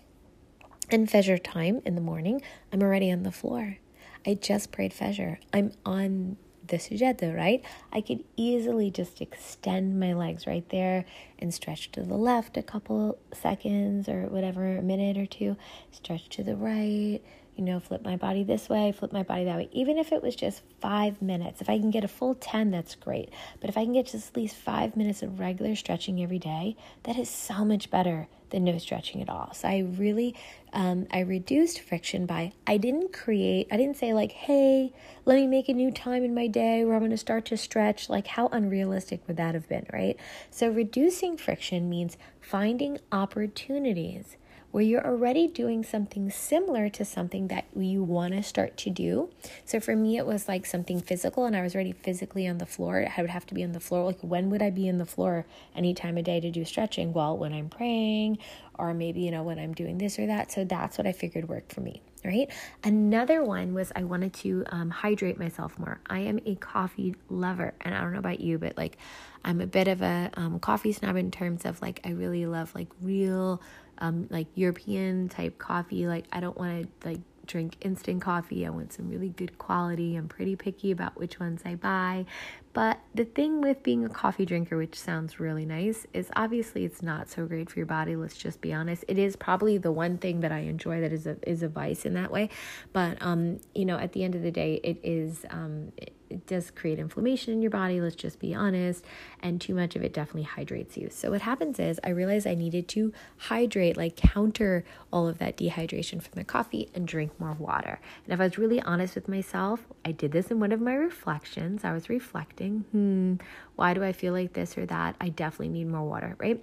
in 0.91 1.07
Fajr 1.07 1.43
time 1.43 1.81
in 1.85 1.95
the 1.95 2.01
morning, 2.01 2.43
I'm 2.73 2.83
already 2.83 3.11
on 3.13 3.23
the 3.23 3.33
floor. 3.33 3.79
I 4.27 4.35
just 4.35 4.73
prayed 4.73 4.93
Fajr. 4.93 5.39
I'm 5.53 5.73
on 5.87 6.37
the 6.71 6.79
sujood, 6.79 7.37
right? 7.37 7.63
I 7.93 8.01
could 8.01 8.25
easily 8.37 8.91
just 8.91 9.21
extend 9.21 10.01
my 10.01 10.15
legs 10.15 10.47
right 10.47 10.69
there 10.71 11.05
and 11.39 11.53
stretch 11.53 11.93
to 11.93 12.03
the 12.03 12.17
left 12.17 12.57
a 12.57 12.63
couple 12.63 13.19
seconds 13.33 14.09
or 14.09 14.27
whatever, 14.27 14.79
a 14.79 14.83
minute 14.83 15.19
or 15.19 15.27
two, 15.27 15.57
stretch 15.91 16.29
to 16.31 16.43
the 16.43 16.57
right, 16.57 17.21
you 17.57 17.65
know, 17.65 17.81
flip 17.81 18.05
my 18.05 18.17
body 18.17 18.43
this 18.43 18.69
way, 18.69 18.93
flip 18.93 19.13
my 19.13 19.23
body 19.23 19.45
that 19.45 19.57
way. 19.57 19.69
Even 19.73 19.99
if 19.99 20.13
it 20.13 20.23
was 20.23 20.35
just 20.35 20.63
five 20.81 21.21
minutes, 21.21 21.61
if 21.61 21.69
I 21.69 21.79
can 21.79 21.91
get 21.91 22.05
a 22.05 22.09
full 22.09 22.35
10, 22.35 22.71
that's 22.71 22.95
great. 22.95 23.31
But 23.61 23.69
if 23.69 23.77
I 23.77 23.85
can 23.85 23.93
get 23.93 24.07
just 24.07 24.31
at 24.31 24.37
least 24.37 24.57
five 24.57 24.97
minutes 24.97 25.23
of 25.23 25.41
regular 25.41 25.77
stretching 25.77 26.23
every 26.23 26.39
day, 26.39 26.77
that 27.03 27.19
is 27.19 27.29
so 27.29 27.65
much 27.65 27.91
better 27.91 28.29
than 28.51 28.65
no 28.65 28.79
stretching 28.79 29.23
at 29.23 29.29
all. 29.29 29.53
So 29.55 29.69
I 29.69 29.79
really, 29.79 30.35
um, 30.73 31.07
I 31.11 31.21
reduced 31.21 31.81
friction 31.81 32.27
by, 32.27 32.53
I 32.67 32.77
didn't 32.77 33.13
create, 33.13 33.69
I 33.71 33.77
didn't 33.77 33.97
say 33.97 34.13
like, 34.13 34.33
hey, 34.33 34.93
let 35.25 35.37
me 35.37 35.47
make 35.47 35.69
a 35.69 35.75
new 35.75 35.91
time 35.91 36.25
in 36.25 36.35
my 36.35 36.47
day 36.47 36.85
where 36.85 36.95
I'm 36.95 37.01
going 37.01 37.11
to 37.11 37.17
start 37.17 37.45
to 37.47 37.57
stretch. 37.57 38.09
Like, 38.09 38.27
how 38.27 38.49
unrealistic 38.49 39.21
would 39.27 39.37
that 39.37 39.55
have 39.55 39.69
been, 39.69 39.87
right? 39.93 40.17
So 40.51 40.69
reducing 40.69 41.37
friction 41.37 41.89
means 41.89 42.17
finding 42.41 42.99
opportunities 43.13 44.37
where 44.71 44.85
you're 44.85 45.05
already 45.05 45.49
doing 45.49 45.83
something 45.83 46.31
similar 46.31 46.89
to 46.89 47.05
something 47.05 47.49
that 47.49 47.65
you 47.75 48.03
want 48.03 48.35
to 48.35 48.43
start 48.43 48.77
to 48.77 48.91
do. 48.91 49.31
So 49.65 49.81
for 49.81 49.97
me, 49.97 50.17
it 50.17 50.27
was 50.27 50.49
like 50.49 50.65
something 50.67 51.01
physical, 51.01 51.45
and 51.45 51.57
I 51.57 51.63
was 51.63 51.75
already 51.75 51.93
physically 51.93 52.47
on 52.47 52.59
the 52.59 52.67
floor. 52.67 53.07
I 53.17 53.21
would 53.21 53.31
have 53.31 53.47
to 53.47 53.55
be 53.55 53.65
on 53.65 53.73
the 53.73 53.81
floor. 53.81 54.05
Like, 54.05 54.21
when 54.21 54.51
would 54.51 54.63
I 54.63 54.71
be 54.71 54.87
in 54.87 54.99
the 54.99 55.07
floor 55.07 55.47
any 55.75 55.95
time 55.95 56.17
of 56.17 56.25
day 56.25 56.41
to 56.41 56.51
do 56.51 56.65
stretching? 56.65 57.13
Well, 57.13 57.37
when 57.37 57.53
I'm 57.53 57.69
praying, 57.69 58.39
or 58.79 58.95
maybe, 58.95 59.21
you 59.21 59.31
know, 59.31 59.43
when 59.43 59.59
I'm 59.59 59.75
doing 59.75 59.99
this 59.99 60.19
or 60.19 60.27
that. 60.27 60.51
So 60.53 60.65
that's 60.65 60.97
what 60.97 61.07
I 61.07 61.13
figured 61.13 61.49
worked 61.49 61.73
for 61.73 61.81
me. 61.81 62.03
Right. 62.23 62.51
Another 62.85 63.43
one 63.43 63.73
was 63.73 63.93
I 63.97 64.05
wanted 64.05 64.35
to 64.35 64.65
um, 64.69 64.91
hydrate 64.91 65.39
myself 65.39 65.79
more. 65.79 66.01
I 66.07 66.21
am 66.21 66.39
a 66.45 66.55
coffee 66.55 67.15
lover, 67.31 67.73
and 67.81 67.95
I 67.95 68.01
don't 68.01 68.13
know 68.13 68.19
about 68.19 68.41
you, 68.41 68.59
but 68.59 68.77
like 68.77 68.99
I'm 69.43 69.63
a 69.63 69.67
bit 69.67 69.89
of 69.89 70.03
a 70.03 70.31
um, 70.35 70.61
coffee 70.61 70.93
snob 70.93 71.17
in 71.17 71.31
terms 71.31 71.65
of 71.65 71.81
like 71.81 72.01
I 72.05 72.11
really 72.11 72.45
love 72.45 72.75
like 72.75 72.89
real 73.01 73.63
um, 74.01 74.27
like 74.31 74.47
European 74.55 75.29
type 75.29 75.59
coffee. 75.59 76.07
Like 76.07 76.27
I 76.33 76.41
don't 76.41 76.57
want 76.57 77.01
to 77.01 77.09
like 77.09 77.21
drink 77.51 77.77
instant 77.81 78.23
coffee. 78.23 78.65
I 78.65 78.71
want 78.71 78.93
some 78.93 79.09
really 79.09 79.31
good 79.31 79.59
quality. 79.59 80.15
I'm 80.15 80.29
pretty 80.29 80.55
picky 80.55 80.93
about 80.93 81.19
which 81.19 81.41
ones 81.41 81.63
I 81.65 81.75
buy. 81.75 82.27
But 82.73 83.01
the 83.13 83.25
thing 83.25 83.61
with 83.61 83.83
being 83.83 84.05
a 84.05 84.09
coffee 84.09 84.47
drinker, 84.47 84.77
which 84.77 84.97
sounds 84.97 85.41
really 85.41 85.67
nice, 85.67 86.07
is 86.13 86.31
obviously 86.37 86.85
it's 86.85 87.03
not 87.03 87.29
so 87.29 87.47
great 87.47 87.69
for 87.69 87.81
your 87.81 87.87
body. 87.87 88.15
Let's 88.15 88.37
just 88.37 88.61
be 88.61 88.73
honest. 88.73 89.05
It 89.09 89.19
is 89.19 89.35
probably 89.35 89.79
the 89.79 89.91
one 89.91 90.17
thing 90.19 90.41
that 90.41 90.53
I 90.53 90.61
enjoy 90.61 91.01
that 91.01 91.13
is 91.13 91.27
a 91.27 91.37
is 91.43 91.65
a 91.65 91.69
vice 91.69 92.07
in 92.07 92.15
that 92.15 92.31
way. 92.31 92.51
But 92.93 93.19
um, 93.21 93.59
you 93.75 93.85
know, 93.85 93.99
at 93.99 94.13
the 94.13 94.23
end 94.23 94.37
of 94.37 94.43
the 94.43 94.53
day, 94.53 94.81
it 94.85 95.01
is 95.03 95.45
um, 95.51 95.91
it, 95.97 96.15
it 96.31 96.47
does 96.47 96.71
create 96.71 96.99
inflammation 96.99 97.53
in 97.53 97.61
your 97.61 97.71
body. 97.71 98.01
Let's 98.01 98.15
just 98.15 98.39
be 98.39 98.55
honest. 98.55 99.05
And 99.41 99.61
too 99.61 99.75
much 99.75 99.97
of 99.97 100.03
it 100.03 100.13
definitely 100.13 100.45
hydrates 100.45 100.97
you. 100.97 101.09
So 101.11 101.31
what 101.31 101.43
happens 101.43 101.79
is 101.79 101.99
I 102.05 102.11
realized 102.11 102.47
I 102.47 102.55
needed 102.55 102.89
to 102.89 103.13
hydrate, 103.37 103.97
like 103.97 104.17
counter 104.17 104.85
all 105.13 105.29
of 105.29 105.39
that 105.39 105.57
dehydration 105.57 106.23
from 106.23 106.33
the 106.35 106.45
coffee 106.45 106.89
and 106.95 107.07
drink 107.07 107.39
more 107.39 107.55
water. 107.55 108.01
And 108.25 108.33
if 108.33 108.41
I 108.41 108.45
was 108.45 108.59
really 108.59 108.81
honest 108.83 109.15
with 109.15 109.29
myself, 109.29 109.87
I 110.05 110.13
did 110.13 110.33
this 110.33 110.51
in 110.51 110.61
one 110.61 110.73
of 110.73 110.81
my 110.81 110.95
reflections. 110.95 111.85
I 111.85 111.93
was 111.93 112.09
reflecting 112.09 112.85
hmm, 112.93 113.35
why 113.77 113.95
do 113.95 114.05
I 114.05 114.13
feel 114.13 114.33
like 114.33 114.53
this 114.53 114.79
or 114.79 114.87
that? 114.87 115.17
I 115.21 115.31
definitely 115.31 115.69
need 115.69 115.89
more 115.89 116.05
water, 116.05 116.37
right? 116.39 116.63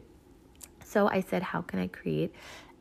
So 0.83 1.09
I 1.09 1.19
said, 1.19 1.43
how 1.43 1.61
can 1.61 1.79
I 1.79 1.87
create 1.87 2.33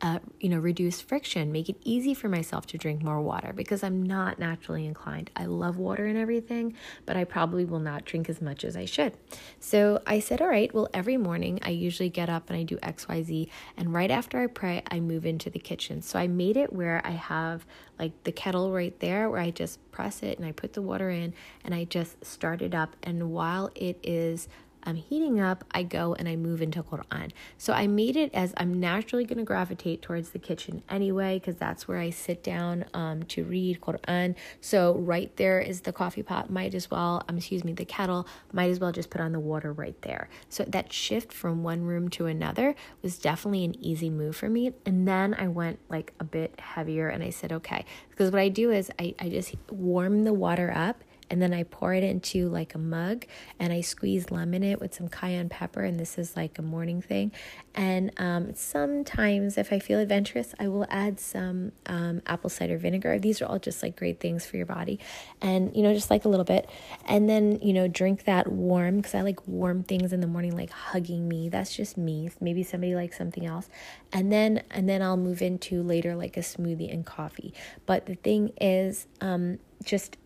uh, 0.03 0.19
you 0.41 0.51
know, 0.51 0.59
reduce 0.59 1.01
friction, 1.01 1.51
make 1.53 1.69
it 1.69 1.77
easy 1.83 2.13
for 2.13 2.29
myself 2.29 2.67
to 2.67 2.77
drink 2.77 3.03
more 3.03 3.21
water 3.21 3.53
because 3.55 3.83
I'm 3.83 4.03
not 4.03 4.39
naturally 4.39 4.85
inclined. 4.85 5.31
I 5.35 5.47
love 5.47 5.79
water 5.79 6.05
and 6.05 6.19
everything, 6.19 6.75
but 7.07 7.17
I 7.17 7.25
probably 7.25 7.65
will 7.65 7.81
not 7.81 8.05
drink 8.05 8.29
as 8.29 8.43
much 8.43 8.63
as 8.63 8.77
I 8.77 8.85
should. 8.85 9.17
So 9.59 10.03
I 10.07 10.21
said, 10.21 10.43
all 10.43 10.49
right, 10.49 10.73
well, 10.75 10.89
every 10.93 11.17
morning 11.17 11.59
I 11.63 11.71
usually 11.71 12.11
get 12.11 12.29
up 12.29 12.51
and 12.51 12.59
I 12.59 12.63
do 12.63 12.77
XYZ. 12.79 13.49
And 13.79 13.95
right 13.95 14.11
after 14.11 14.39
I 14.39 14.49
pray, 14.49 14.83
I 14.91 15.01
move 15.01 15.25
into 15.25 15.49
the 15.49 15.59
kitchen. 15.59 16.03
So 16.03 16.19
I 16.19 16.27
made 16.27 16.59
it 16.59 16.73
where 16.73 17.01
I 17.05 17.13
have 17.13 17.65
like 17.99 18.13
the 18.25 18.33
kettle 18.33 18.73
right 18.73 18.99
there 19.01 19.31
where 19.31 19.41
I 19.41 19.51
just 19.51 19.79
press 19.91 20.23
it 20.23 20.39
and 20.39 20.47
I 20.47 20.53
put 20.53 20.75
the 20.75 20.83
water 20.83 21.09
in 21.09 21.33
and 21.65 21.75
I 21.75 21.85
just 21.85 22.23
start 22.23 22.61
it 22.61 22.75
up. 22.75 22.95
And 23.03 23.31
while 23.31 23.71
it 23.75 23.99
is 24.03 24.49
I'm 24.87 24.97
heating 24.97 25.41
up, 25.41 25.65
I 25.73 25.83
go 25.83 26.15
and 26.15 26.29
I 26.29 26.37
move 26.37 26.63
into 26.63 26.83
Quran. 26.83 27.33
So 27.59 27.73
I 27.73 27.87
made 27.87 28.17
it 28.17 28.33
as 28.33 28.55
I'm 28.57 28.79
naturally 28.79 29.25
going 29.25 29.39
to 29.39 29.45
gravitate 29.45 30.01
towards 30.01 30.31
the 30.31 30.39
kitchen 30.39 30.83
anyway, 30.89 31.39
because 31.39 31.57
that's 31.57 31.89
where 31.89 31.99
I 31.99 32.11
sit 32.11 32.43
down 32.43 32.85
um, 32.95 33.25
to 33.25 33.45
read 33.45 33.81
Quran. 33.81 34.37
So 34.61 34.95
right 34.95 35.35
there 35.37 35.61
is 35.61 35.83
the 35.83 35.93
coffee 35.93 36.23
pot. 36.23 36.51
Might 36.51 36.75
as 36.75 36.91
well, 36.91 37.23
um, 37.29 37.37
excuse 37.37 37.65
me, 37.65 37.73
the 37.73 37.85
kettle. 37.85 38.27
Might 38.53 38.71
as 38.71 38.81
well 38.81 38.93
just 38.93 39.11
put 39.11 39.21
on 39.21 39.33
the 39.33 39.41
water 39.41 39.73
right 39.73 40.01
there. 40.03 40.29
So 40.49 40.65
that 40.65 40.93
shift 40.93 41.33
from 41.33 41.63
one 41.63 41.83
room 41.83 42.09
to 42.11 42.27
another 42.27 42.75
was 43.03 43.19
definitely 43.19 43.65
an 43.65 43.77
easy 43.85 44.11
move 44.11 44.37
for 44.37 44.49
me. 44.49 44.73
And 44.85 45.07
then 45.07 45.35
I 45.35 45.49
went 45.49 45.81
like 45.89 46.13
a 46.21 46.25
bit 46.25 46.61
heavier 46.61 47.09
and 47.09 47.23
I 47.23 47.31
said, 47.31 47.53
okay, 47.53 47.85
because 48.11 48.31
what 48.31 48.41
I 48.41 48.49
do 48.49 48.71
is 48.71 48.91
I, 48.99 49.15
I 49.19 49.29
just 49.29 49.55
warm 49.71 50.25
the 50.25 50.33
water 50.33 50.73
up 50.75 51.03
and 51.31 51.41
then 51.41 51.53
I 51.53 51.63
pour 51.63 51.95
it 51.95 52.05
into 52.05 52.49
like 52.49 52.75
a 52.75 52.79
mug 52.79 53.27
and 53.59 53.73
I 53.73 53.81
squeeze 53.81 54.31
lemon 54.31 54.57
in 54.57 54.63
it 54.73 54.81
with 54.81 54.95
some 54.95 55.09
cayenne 55.09 55.49
pepper. 55.49 55.83
And 55.83 55.99
this 55.99 56.19
is 56.19 56.37
like 56.37 56.59
a 56.59 56.63
morning 56.63 57.03
thing. 57.03 57.33
And 57.75 58.13
um, 58.19 58.55
sometimes, 58.55 59.59
if 59.59 59.73
I 59.73 59.79
feel 59.79 59.99
adventurous, 59.99 60.55
I 60.59 60.69
will 60.69 60.87
add 60.89 61.21
some 61.21 61.73
um, 61.87 62.23
apple 62.27 62.49
cider 62.49 62.79
vinegar. 62.79 63.19
These 63.19 63.43
are 63.43 63.47
all 63.47 63.59
just 63.59 63.83
like 63.83 63.97
great 63.97 64.21
things 64.21 64.47
for 64.47 64.57
your 64.57 64.67
body. 64.67 64.99
And, 65.43 65.77
you 65.77 65.83
know, 65.83 65.93
just 65.93 66.11
like 66.11 66.25
a 66.25 66.29
little 66.29 66.45
bit. 66.45 66.69
And 67.05 67.29
then, 67.29 67.59
you 67.61 67.73
know, 67.73 67.89
drink 67.89 68.25
that 68.25 68.51
warm 68.51 68.99
because 68.99 69.15
I 69.15 69.21
like 69.21 69.47
warm 69.47 69.83
things 69.83 70.13
in 70.13 70.21
the 70.21 70.27
morning, 70.27 70.57
like 70.57 70.71
hugging 70.71 71.29
me. 71.29 71.49
That's 71.49 71.75
just 71.75 71.97
me. 71.97 72.31
Maybe 72.41 72.63
somebody 72.63 72.95
likes 72.95 73.19
something 73.19 73.45
else. 73.45 73.69
And 74.13 74.33
then, 74.33 74.63
and 74.71 74.89
then 74.89 75.03
I'll 75.03 75.17
move 75.17 75.43
into 75.43 75.83
later 75.83 76.15
like 76.15 76.37
a 76.37 76.41
smoothie 76.41 76.93
and 76.93 77.05
coffee. 77.05 77.53
But 77.85 78.07
the 78.07 78.15
thing 78.15 78.53
is, 78.61 79.07
um, 79.21 79.59
just 79.85 80.17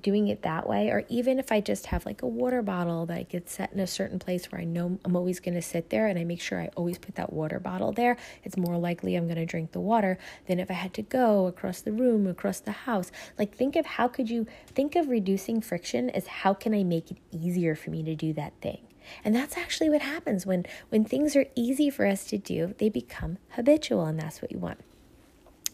doing 0.00 0.28
it 0.28 0.42
that 0.42 0.68
way, 0.68 0.88
or 0.90 1.04
even 1.08 1.38
if 1.38 1.50
I 1.50 1.60
just 1.60 1.86
have 1.86 2.06
like 2.06 2.22
a 2.22 2.26
water 2.26 2.62
bottle 2.62 3.06
that 3.06 3.18
I 3.18 3.22
get 3.24 3.48
set 3.48 3.72
in 3.72 3.80
a 3.80 3.86
certain 3.86 4.18
place 4.18 4.50
where 4.50 4.60
I 4.60 4.64
know 4.64 4.98
I'm 5.04 5.16
always 5.16 5.40
going 5.40 5.54
to 5.54 5.62
sit 5.62 5.90
there 5.90 6.06
and 6.06 6.18
I 6.18 6.24
make 6.24 6.40
sure 6.40 6.60
I 6.60 6.70
always 6.76 6.98
put 6.98 7.14
that 7.16 7.32
water 7.32 7.58
bottle 7.58 7.92
there, 7.92 8.16
it's 8.44 8.56
more 8.56 8.78
likely 8.78 9.14
I'm 9.14 9.26
going 9.26 9.36
to 9.36 9.46
drink 9.46 9.72
the 9.72 9.80
water 9.80 10.18
than 10.46 10.60
if 10.60 10.70
I 10.70 10.74
had 10.74 10.94
to 10.94 11.02
go 11.02 11.46
across 11.46 11.80
the 11.80 11.92
room, 11.92 12.26
across 12.26 12.60
the 12.60 12.72
house. 12.72 13.10
Like, 13.38 13.54
think 13.54 13.76
of 13.76 13.86
how 13.86 14.08
could 14.08 14.30
you 14.30 14.46
think 14.66 14.96
of 14.96 15.08
reducing 15.08 15.60
friction 15.60 16.10
as 16.10 16.26
how 16.26 16.54
can 16.54 16.74
I 16.74 16.84
make 16.84 17.10
it 17.10 17.18
easier 17.30 17.74
for 17.74 17.90
me 17.90 18.02
to 18.04 18.14
do 18.14 18.32
that 18.34 18.52
thing? 18.60 18.80
And 19.24 19.34
that's 19.34 19.56
actually 19.56 19.88
what 19.88 20.02
happens 20.02 20.44
when 20.44 20.66
when 20.90 21.04
things 21.04 21.34
are 21.34 21.46
easy 21.54 21.90
for 21.90 22.06
us 22.06 22.24
to 22.26 22.38
do, 22.38 22.74
they 22.78 22.88
become 22.88 23.38
habitual 23.50 24.04
and 24.04 24.20
that's 24.20 24.42
what 24.42 24.52
you 24.52 24.58
want. 24.58 24.80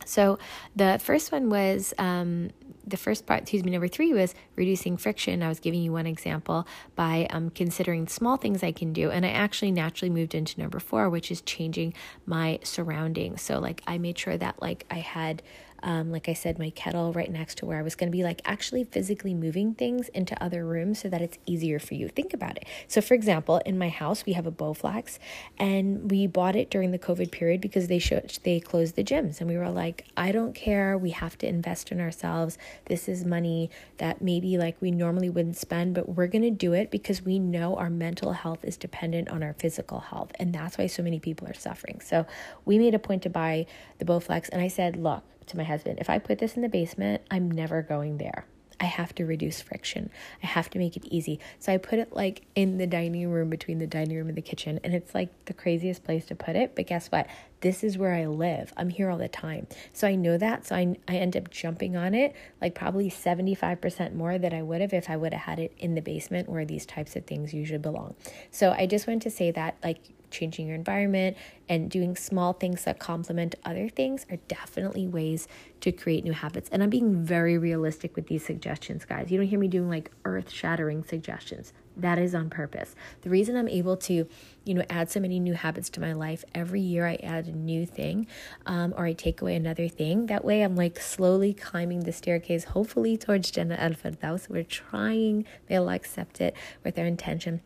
So 0.04 0.38
the 0.76 1.00
first 1.02 1.32
one 1.32 1.48
was 1.48 1.94
um, 1.98 2.50
the 2.86 2.96
first 2.96 3.26
part, 3.26 3.42
excuse 3.42 3.64
me, 3.64 3.70
number 3.70 3.88
three 3.88 4.12
was 4.12 4.34
reducing 4.56 4.96
friction. 4.96 5.42
I 5.42 5.48
was 5.48 5.60
giving 5.60 5.82
you 5.82 5.92
one 5.92 6.06
example 6.06 6.66
by 6.94 7.26
um, 7.30 7.50
considering 7.50 8.08
small 8.08 8.36
things 8.36 8.62
I 8.62 8.72
can 8.72 8.92
do. 8.92 9.10
And 9.10 9.24
I 9.24 9.30
actually 9.30 9.72
naturally 9.72 10.10
moved 10.10 10.34
into 10.34 10.60
number 10.60 10.78
four, 10.78 11.08
which 11.08 11.30
is 11.30 11.40
changing 11.42 11.94
my 12.26 12.58
surroundings. 12.62 13.42
So, 13.42 13.58
like, 13.58 13.82
I 13.86 13.98
made 13.98 14.18
sure 14.18 14.36
that, 14.36 14.60
like, 14.60 14.84
I 14.90 14.98
had 14.98 15.42
um, 15.84 16.10
like 16.10 16.30
I 16.30 16.32
said, 16.32 16.58
my 16.58 16.70
kettle 16.70 17.12
right 17.12 17.30
next 17.30 17.58
to 17.58 17.66
where 17.66 17.78
I 17.78 17.82
was 17.82 17.94
going 17.94 18.10
to 18.10 18.16
be 18.16 18.24
like 18.24 18.40
actually 18.46 18.84
physically 18.84 19.34
moving 19.34 19.74
things 19.74 20.08
into 20.08 20.42
other 20.42 20.64
rooms 20.64 21.00
so 21.00 21.10
that 21.10 21.20
it's 21.20 21.38
easier 21.46 21.78
for 21.78 21.94
you. 21.94 22.08
Think 22.08 22.32
about 22.32 22.56
it. 22.56 22.64
So, 22.88 23.02
for 23.02 23.12
example, 23.12 23.58
in 23.66 23.78
my 23.78 23.90
house, 23.90 24.24
we 24.24 24.32
have 24.32 24.46
a 24.46 24.50
Bowflex 24.50 25.18
and 25.58 26.10
we 26.10 26.26
bought 26.26 26.56
it 26.56 26.70
during 26.70 26.90
the 26.90 26.98
COVID 26.98 27.30
period 27.30 27.60
because 27.60 27.88
they 27.88 27.98
showed, 27.98 28.38
they 28.44 28.60
closed 28.60 28.96
the 28.96 29.04
gyms. 29.04 29.40
And 29.40 29.48
we 29.48 29.58
were 29.58 29.68
like, 29.68 30.06
I 30.16 30.32
don't 30.32 30.54
care. 30.54 30.96
We 30.96 31.10
have 31.10 31.36
to 31.38 31.46
invest 31.46 31.92
in 31.92 32.00
ourselves. 32.00 32.56
This 32.86 33.06
is 33.06 33.26
money 33.26 33.68
that 33.98 34.22
maybe 34.22 34.56
like 34.56 34.80
we 34.80 34.90
normally 34.90 35.28
wouldn't 35.28 35.58
spend, 35.58 35.94
but 35.94 36.08
we're 36.08 36.28
going 36.28 36.42
to 36.42 36.50
do 36.50 36.72
it 36.72 36.90
because 36.90 37.20
we 37.22 37.38
know 37.38 37.76
our 37.76 37.90
mental 37.90 38.32
health 38.32 38.64
is 38.64 38.78
dependent 38.78 39.28
on 39.28 39.42
our 39.42 39.52
physical 39.52 40.00
health. 40.00 40.32
And 40.40 40.54
that's 40.54 40.78
why 40.78 40.86
so 40.86 41.02
many 41.02 41.20
people 41.20 41.46
are 41.46 41.54
suffering. 41.54 42.00
So, 42.00 42.26
we 42.64 42.78
made 42.78 42.94
a 42.94 42.98
point 42.98 43.22
to 43.24 43.30
buy 43.30 43.66
the 43.98 44.04
Bowflex. 44.04 44.48
And 44.48 44.62
I 44.62 44.68
said, 44.68 44.96
look, 44.96 45.22
to 45.48 45.56
my 45.56 45.64
husband, 45.64 45.98
if 46.00 46.10
I 46.10 46.18
put 46.18 46.38
this 46.38 46.56
in 46.56 46.62
the 46.62 46.68
basement, 46.68 47.22
I'm 47.30 47.50
never 47.50 47.82
going 47.82 48.18
there. 48.18 48.46
I 48.80 48.86
have 48.86 49.14
to 49.16 49.24
reduce 49.24 49.60
friction. 49.60 50.10
I 50.42 50.46
have 50.46 50.68
to 50.70 50.78
make 50.78 50.96
it 50.96 51.04
easy. 51.06 51.40
So 51.58 51.72
I 51.72 51.78
put 51.78 51.98
it 51.98 52.12
like 52.12 52.42
in 52.54 52.78
the 52.78 52.86
dining 52.86 53.30
room 53.30 53.48
between 53.50 53.78
the 53.78 53.86
dining 53.86 54.16
room 54.16 54.28
and 54.28 54.36
the 54.36 54.42
kitchen. 54.42 54.80
And 54.82 54.94
it's 54.94 55.14
like 55.14 55.30
the 55.44 55.54
craziest 55.54 56.04
place 56.04 56.26
to 56.26 56.34
put 56.34 56.56
it. 56.56 56.74
But 56.74 56.86
guess 56.86 57.08
what? 57.08 57.26
This 57.60 57.84
is 57.84 57.96
where 57.96 58.12
I 58.12 58.26
live. 58.26 58.72
I'm 58.76 58.90
here 58.90 59.10
all 59.10 59.18
the 59.18 59.28
time. 59.28 59.66
So 59.92 60.06
I 60.06 60.16
know 60.16 60.36
that. 60.38 60.66
So 60.66 60.76
I, 60.76 60.96
I 61.08 61.16
end 61.16 61.36
up 61.36 61.50
jumping 61.50 61.96
on 61.96 62.14
it 62.14 62.34
like 62.60 62.74
probably 62.74 63.10
75% 63.10 64.14
more 64.14 64.38
than 64.38 64.52
I 64.52 64.62
would 64.62 64.80
have 64.80 64.92
if 64.92 65.08
I 65.08 65.16
would 65.16 65.32
have 65.32 65.42
had 65.42 65.60
it 65.60 65.72
in 65.78 65.94
the 65.94 66.02
basement 66.02 66.48
where 66.48 66.64
these 66.64 66.84
types 66.84 67.16
of 67.16 67.26
things 67.26 67.54
usually 67.54 67.78
belong. 67.78 68.14
So 68.50 68.72
I 68.72 68.86
just 68.86 69.06
want 69.06 69.22
to 69.22 69.30
say 69.30 69.50
that 69.52 69.76
like 69.82 70.00
changing 70.34 70.66
your 70.66 70.74
environment 70.74 71.36
and 71.68 71.90
doing 71.90 72.16
small 72.16 72.52
things 72.52 72.84
that 72.84 72.98
complement 72.98 73.54
other 73.64 73.88
things 73.88 74.26
are 74.30 74.36
definitely 74.48 75.06
ways 75.06 75.48
to 75.80 75.92
create 75.92 76.24
new 76.24 76.32
habits. 76.32 76.68
And 76.70 76.82
I'm 76.82 76.90
being 76.90 77.24
very 77.24 77.56
realistic 77.56 78.16
with 78.16 78.26
these 78.26 78.44
suggestions, 78.44 79.04
guys. 79.04 79.30
You 79.30 79.38
don't 79.38 79.46
hear 79.46 79.58
me 79.58 79.68
doing 79.68 79.88
like 79.88 80.10
earth 80.24 80.50
shattering 80.50 81.04
suggestions. 81.04 81.72
That 81.96 82.18
is 82.18 82.34
on 82.34 82.50
purpose. 82.50 82.94
The 83.22 83.30
reason 83.30 83.56
I'm 83.56 83.68
able 83.68 83.96
to, 83.98 84.26
you 84.64 84.74
know, 84.74 84.84
add 84.90 85.10
so 85.10 85.20
many 85.20 85.38
new 85.38 85.54
habits 85.54 85.88
to 85.90 86.00
my 86.00 86.12
life 86.12 86.44
every 86.54 86.80
year, 86.80 87.06
I 87.06 87.14
add 87.22 87.46
a 87.46 87.52
new 87.52 87.86
thing, 87.86 88.26
um, 88.66 88.92
or 88.96 89.06
I 89.06 89.12
take 89.12 89.40
away 89.40 89.54
another 89.54 89.88
thing. 89.88 90.26
That 90.26 90.44
way, 90.44 90.62
I'm 90.62 90.74
like 90.74 90.98
slowly 90.98 91.54
climbing 91.54 92.00
the 92.00 92.12
staircase, 92.12 92.64
hopefully 92.64 93.16
towards 93.16 93.50
Jannah 93.50 93.76
al 93.76 93.92
Firdaus. 93.92 94.48
We're 94.48 94.64
trying; 94.64 95.44
they'll 95.68 95.88
accept 95.88 96.40
it 96.40 96.56
with 96.82 96.96
their 96.96 97.06
intention. 97.06 97.60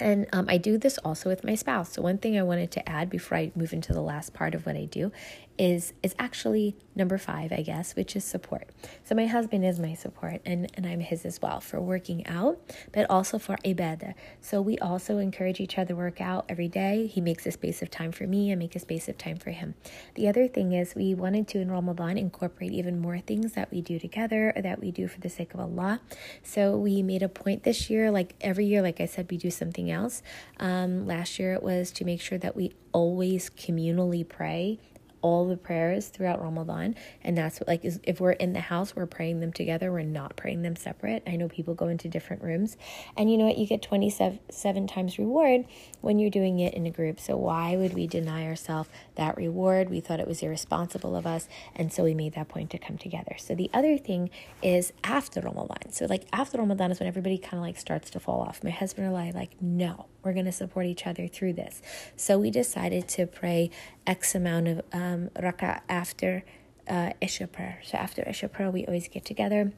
And 0.00 0.26
um, 0.32 0.46
I 0.48 0.58
do 0.58 0.78
this 0.78 0.98
also 0.98 1.28
with 1.28 1.44
my 1.44 1.54
spouse. 1.54 1.92
So 1.92 2.02
one 2.02 2.18
thing 2.18 2.38
I 2.38 2.42
wanted 2.42 2.70
to 2.72 2.88
add 2.88 3.10
before 3.10 3.38
I 3.38 3.52
move 3.54 3.72
into 3.72 3.92
the 3.92 4.00
last 4.00 4.34
part 4.34 4.54
of 4.54 4.66
what 4.66 4.76
I 4.76 4.84
do 4.84 5.12
is 5.58 5.92
is 6.02 6.14
actually 6.18 6.76
number 6.94 7.18
five, 7.18 7.52
I 7.52 7.62
guess, 7.62 7.96
which 7.96 8.14
is 8.14 8.24
support. 8.24 8.68
So 9.04 9.14
my 9.14 9.26
husband 9.26 9.64
is 9.64 9.80
my 9.80 9.94
support, 9.94 10.40
and 10.46 10.70
and 10.74 10.86
I'm 10.86 11.00
his 11.00 11.24
as 11.24 11.42
well 11.42 11.60
for 11.60 11.80
working 11.80 12.24
out, 12.26 12.60
but 12.92 13.08
also 13.10 13.38
for 13.38 13.56
ibadah. 13.64 14.14
So 14.40 14.62
we 14.62 14.78
also 14.78 15.18
encourage 15.18 15.58
each 15.60 15.76
other 15.76 15.88
to 15.88 15.96
work 15.96 16.20
out 16.20 16.44
every 16.48 16.68
day. 16.68 17.06
He 17.06 17.20
makes 17.20 17.46
a 17.46 17.50
space 17.50 17.82
of 17.82 17.90
time 17.90 18.12
for 18.12 18.26
me, 18.26 18.52
I 18.52 18.54
make 18.54 18.76
a 18.76 18.78
space 18.78 19.08
of 19.08 19.18
time 19.18 19.38
for 19.38 19.50
him. 19.50 19.74
The 20.14 20.28
other 20.28 20.46
thing 20.46 20.72
is 20.72 20.94
we 20.94 21.14
wanted 21.14 21.48
to 21.48 21.60
in 21.60 21.70
Ramadan 21.70 22.16
incorporate 22.16 22.72
even 22.72 23.00
more 23.00 23.18
things 23.18 23.54
that 23.54 23.70
we 23.72 23.80
do 23.80 23.98
together 23.98 24.52
or 24.54 24.62
that 24.62 24.80
we 24.80 24.92
do 24.92 25.08
for 25.08 25.18
the 25.18 25.28
sake 25.28 25.54
of 25.54 25.60
Allah. 25.60 26.00
So 26.42 26.76
we 26.76 27.02
made 27.02 27.22
a 27.22 27.28
point 27.28 27.64
this 27.64 27.90
year, 27.90 28.10
like 28.10 28.34
every 28.40 28.66
year, 28.66 28.82
like 28.82 29.00
I 29.00 29.06
said, 29.06 29.30
we 29.30 29.38
do 29.38 29.50
something 29.50 29.90
else. 29.90 30.22
Um, 30.60 31.06
last 31.06 31.38
year 31.38 31.54
it 31.54 31.62
was 31.62 31.90
to 31.92 32.04
make 32.04 32.20
sure 32.20 32.38
that 32.38 32.54
we 32.54 32.74
always 32.92 33.50
communally 33.50 34.28
pray 34.28 34.78
all 35.22 35.46
the 35.46 35.56
prayers 35.56 36.08
throughout 36.08 36.40
Ramadan. 36.40 36.94
And 37.22 37.36
that's 37.36 37.60
what, 37.60 37.68
like, 37.68 37.84
is 37.84 38.00
if 38.02 38.20
we're 38.20 38.32
in 38.32 38.52
the 38.52 38.60
house, 38.60 38.94
we're 38.94 39.06
praying 39.06 39.40
them 39.40 39.52
together. 39.52 39.90
We're 39.92 40.02
not 40.02 40.36
praying 40.36 40.62
them 40.62 40.76
separate. 40.76 41.22
I 41.26 41.36
know 41.36 41.48
people 41.48 41.74
go 41.74 41.88
into 41.88 42.08
different 42.08 42.42
rooms. 42.42 42.76
And 43.16 43.30
you 43.30 43.38
know 43.38 43.46
what? 43.46 43.58
You 43.58 43.66
get 43.66 43.82
27 43.82 44.86
times 44.86 45.18
reward 45.18 45.64
when 46.00 46.18
you're 46.18 46.30
doing 46.30 46.60
it 46.60 46.74
in 46.74 46.86
a 46.86 46.90
group. 46.90 47.20
So 47.20 47.36
why 47.36 47.76
would 47.76 47.94
we 47.94 48.06
deny 48.06 48.46
ourselves 48.46 48.88
that 49.16 49.36
reward? 49.36 49.90
We 49.90 50.00
thought 50.00 50.20
it 50.20 50.28
was 50.28 50.42
irresponsible 50.42 51.16
of 51.16 51.26
us. 51.26 51.48
And 51.74 51.92
so 51.92 52.04
we 52.04 52.14
made 52.14 52.34
that 52.34 52.48
point 52.48 52.70
to 52.70 52.78
come 52.78 52.98
together. 52.98 53.36
So 53.38 53.54
the 53.54 53.70
other 53.74 53.98
thing 53.98 54.30
is 54.62 54.92
after 55.04 55.40
Ramadan. 55.40 55.92
So, 55.92 56.06
like, 56.06 56.24
after 56.32 56.58
Ramadan 56.58 56.90
is 56.90 57.00
when 57.00 57.08
everybody 57.08 57.38
kind 57.38 57.54
of 57.54 57.60
like 57.60 57.78
starts 57.78 58.10
to 58.10 58.20
fall 58.20 58.40
off. 58.40 58.62
My 58.62 58.70
husband 58.70 59.06
and 59.06 59.16
I, 59.16 59.30
like, 59.30 59.60
no, 59.60 60.06
we're 60.22 60.32
going 60.32 60.46
to 60.46 60.52
support 60.52 60.86
each 60.86 61.06
other 61.06 61.28
through 61.28 61.54
this. 61.54 61.80
So 62.16 62.38
we 62.38 62.50
decided 62.50 63.08
to 63.08 63.26
pray 63.26 63.70
X 64.06 64.34
amount 64.34 64.68
of 64.68 64.82
um, 64.92 65.30
rak'ah 65.36 65.80
after 65.88 66.44
uh, 66.88 67.12
Isha 67.20 67.46
prayer. 67.48 67.80
So 67.84 67.98
after 67.98 68.22
Isha 68.22 68.48
prayer, 68.48 68.70
we 68.70 68.86
always 68.86 69.08
get 69.08 69.24
together. 69.24 69.72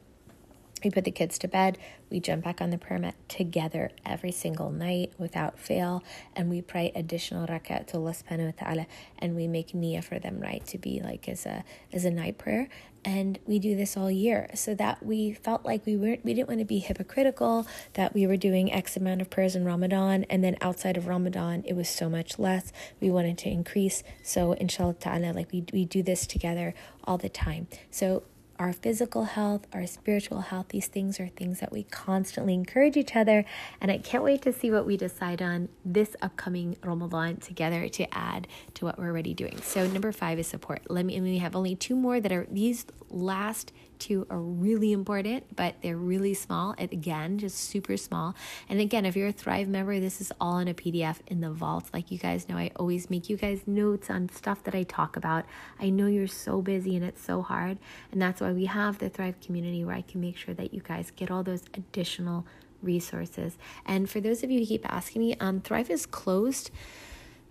We 0.82 0.90
put 0.90 1.04
the 1.04 1.10
kids 1.10 1.38
to 1.40 1.48
bed. 1.48 1.76
We 2.08 2.20
jump 2.20 2.44
back 2.44 2.62
on 2.62 2.70
the 2.70 2.78
prayer 2.78 2.98
mat 2.98 3.14
together 3.28 3.90
every 4.06 4.32
single 4.32 4.70
night 4.70 5.12
without 5.18 5.58
fail. 5.58 6.02
And 6.34 6.48
we 6.48 6.62
pray 6.62 6.90
additional 6.94 7.46
rakat 7.46 7.88
to 7.88 7.98
Allah 7.98 8.12
subhanahu 8.12 8.46
wa 8.46 8.64
ta'ala. 8.64 8.86
And 9.18 9.36
we 9.36 9.46
make 9.46 9.72
niyyah 9.72 10.02
for 10.02 10.18
them, 10.18 10.40
right? 10.40 10.64
To 10.66 10.78
be 10.78 11.00
like 11.04 11.28
as 11.28 11.44
a 11.44 11.64
as 11.92 12.04
a 12.04 12.10
night 12.10 12.38
prayer 12.38 12.68
and 13.04 13.38
we 13.46 13.58
do 13.58 13.76
this 13.76 13.96
all 13.96 14.10
year. 14.10 14.50
So 14.54 14.74
that 14.74 15.04
we 15.04 15.32
felt 15.32 15.64
like 15.64 15.86
we 15.86 15.96
weren't 15.96 16.24
we 16.24 16.34
didn't 16.34 16.48
want 16.48 16.60
to 16.60 16.66
be 16.66 16.78
hypocritical 16.78 17.66
that 17.94 18.14
we 18.14 18.26
were 18.26 18.36
doing 18.36 18.72
x 18.72 18.96
amount 18.96 19.20
of 19.20 19.30
prayers 19.30 19.56
in 19.56 19.64
ramadan 19.64 20.24
and 20.28 20.44
then 20.44 20.56
outside 20.60 20.96
of 20.96 21.06
ramadan 21.06 21.62
it 21.66 21.74
was 21.74 21.88
so 21.88 22.08
much 22.08 22.38
less. 22.38 22.72
We 23.00 23.10
wanted 23.10 23.38
to 23.38 23.50
increase. 23.50 24.02
So 24.22 24.52
inshallah 24.52 24.94
ta'ala 24.94 25.32
like 25.32 25.50
we, 25.52 25.64
we 25.72 25.84
do 25.84 26.02
this 26.02 26.26
together 26.26 26.74
all 27.04 27.18
the 27.18 27.28
time. 27.28 27.68
So 27.90 28.22
our 28.60 28.74
physical 28.74 29.24
health, 29.24 29.66
our 29.72 29.86
spiritual 29.86 30.42
health. 30.42 30.68
These 30.68 30.86
things 30.86 31.18
are 31.18 31.28
things 31.28 31.60
that 31.60 31.72
we 31.72 31.84
constantly 31.84 32.52
encourage 32.52 32.94
each 32.94 33.16
other. 33.16 33.46
And 33.80 33.90
I 33.90 33.96
can't 33.96 34.22
wait 34.22 34.42
to 34.42 34.52
see 34.52 34.70
what 34.70 34.84
we 34.84 34.98
decide 34.98 35.40
on 35.40 35.70
this 35.82 36.14
upcoming 36.20 36.76
Ramadan 36.84 37.38
together 37.38 37.88
to 37.88 38.14
add 38.14 38.46
to 38.74 38.84
what 38.84 38.98
we're 38.98 39.08
already 39.08 39.32
doing. 39.32 39.58
So, 39.62 39.86
number 39.86 40.12
five 40.12 40.38
is 40.38 40.46
support. 40.46 40.82
Let 40.90 41.06
me, 41.06 41.18
we 41.22 41.38
have 41.38 41.56
only 41.56 41.74
two 41.74 41.96
more 41.96 42.20
that 42.20 42.30
are 42.30 42.46
these 42.50 42.84
last 43.08 43.72
two 44.00 44.26
are 44.30 44.40
really 44.40 44.92
important, 44.92 45.54
but 45.54 45.76
they're 45.82 45.96
really 45.96 46.34
small. 46.34 46.74
Again, 46.78 47.38
just 47.38 47.56
super 47.56 47.96
small. 47.96 48.34
And 48.68 48.80
again, 48.80 49.06
if 49.06 49.14
you're 49.14 49.28
a 49.28 49.32
Thrive 49.32 49.68
member, 49.68 50.00
this 50.00 50.20
is 50.20 50.32
all 50.40 50.58
in 50.58 50.68
a 50.68 50.74
PDF 50.74 51.18
in 51.26 51.40
the 51.40 51.50
vault. 51.50 51.90
Like 51.92 52.10
you 52.10 52.18
guys 52.18 52.48
know, 52.48 52.56
I 52.56 52.70
always 52.76 53.10
make 53.10 53.28
you 53.28 53.36
guys 53.36 53.62
notes 53.66 54.10
on 54.10 54.28
stuff 54.30 54.64
that 54.64 54.74
I 54.74 54.82
talk 54.82 55.16
about. 55.16 55.44
I 55.78 55.90
know 55.90 56.06
you're 56.06 56.26
so 56.26 56.62
busy 56.62 56.96
and 56.96 57.04
it's 57.04 57.22
so 57.22 57.42
hard. 57.42 57.78
And 58.10 58.20
that's 58.20 58.40
why 58.40 58.52
we 58.52 58.64
have 58.64 58.98
the 58.98 59.08
Thrive 59.08 59.40
community 59.40 59.84
where 59.84 59.94
I 59.94 60.02
can 60.02 60.20
make 60.20 60.36
sure 60.36 60.54
that 60.54 60.74
you 60.74 60.80
guys 60.80 61.10
get 61.10 61.30
all 61.30 61.42
those 61.42 61.62
additional 61.74 62.46
resources. 62.82 63.58
And 63.84 64.08
for 64.08 64.20
those 64.20 64.42
of 64.42 64.50
you 64.50 64.60
who 64.60 64.66
keep 64.66 64.90
asking 64.90 65.22
me, 65.22 65.36
um, 65.38 65.60
Thrive 65.60 65.90
is 65.90 66.06
closed 66.06 66.70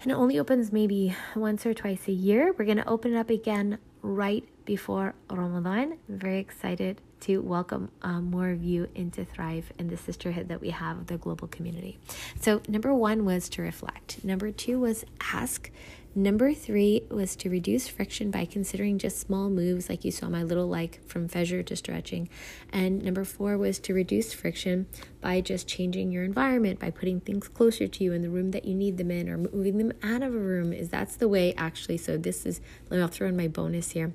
and 0.02 0.12
it 0.12 0.16
only 0.16 0.40
opens 0.40 0.72
maybe 0.72 1.16
once 1.36 1.66
or 1.66 1.74
twice 1.74 2.08
a 2.08 2.14
year. 2.14 2.54
We're 2.58 2.66
going 2.66 2.78
to 2.78 2.88
open 2.88 3.14
it 3.14 3.18
up 3.18 3.30
again 3.30 3.80
right 4.02 4.48
before 4.70 5.16
Ramadan. 5.32 5.98
I'm 6.08 6.20
very 6.20 6.38
excited 6.38 7.02
to 7.22 7.42
welcome 7.42 7.90
um, 8.04 8.26
more 8.26 8.52
of 8.52 8.64
you 8.64 8.88
into 8.94 9.26
Thrive 9.26 9.74
and 9.80 9.90
the 9.90 9.98
sisterhood 9.98 10.48
that 10.50 10.62
we 10.62 10.70
have, 10.70 11.08
the 11.08 11.18
global 11.18 11.48
community. 11.48 11.98
So, 12.40 12.62
number 12.68 12.94
one 12.94 13.26
was 13.26 13.50
to 13.50 13.64
reflect, 13.64 14.24
number 14.24 14.52
two 14.52 14.80
was 14.80 15.06
ask. 15.34 15.72
Number 16.14 16.54
three 16.54 17.02
was 17.10 17.36
to 17.38 17.50
reduce 17.50 17.88
friction 17.88 18.30
by 18.30 18.46
considering 18.46 19.00
just 19.00 19.20
small 19.20 19.50
moves, 19.50 19.90
like 19.90 20.06
you 20.06 20.12
saw 20.12 20.30
my 20.30 20.44
little 20.44 20.68
like 20.68 21.04
from 21.08 21.28
Fajr 21.28 21.66
to 21.66 21.76
stretching. 21.76 22.30
And 22.72 23.02
number 23.02 23.24
four 23.24 23.58
was 23.58 23.80
to 23.80 23.94
reduce 23.96 24.34
friction 24.34 24.86
by 25.20 25.42
just 25.42 25.68
changing 25.68 26.12
your 26.12 26.24
environment, 26.24 26.80
by 26.80 26.92
putting 26.92 27.22
things 27.22 27.48
closer 27.48 27.88
to 27.88 28.04
you 28.04 28.14
in 28.14 28.22
the 28.22 28.30
room 28.30 28.52
that 28.52 28.66
you 28.66 28.76
need 28.76 28.98
them 28.98 29.10
in, 29.10 29.30
or 29.30 29.38
moving 29.38 29.80
them 29.80 29.94
out 30.04 30.22
of 30.22 30.36
a 30.36 30.40
room. 30.40 30.74
Is 30.74 30.90
that's 30.90 31.16
the 31.16 31.28
way 31.28 31.56
actually? 31.56 31.98
So 31.98 32.18
this 32.18 32.46
is. 32.46 32.62
Let 32.92 32.98
me. 32.98 33.02
I'll 33.02 33.08
throw 33.08 33.28
in 33.28 33.36
my 33.38 33.48
bonus 33.48 33.92
here 33.92 34.14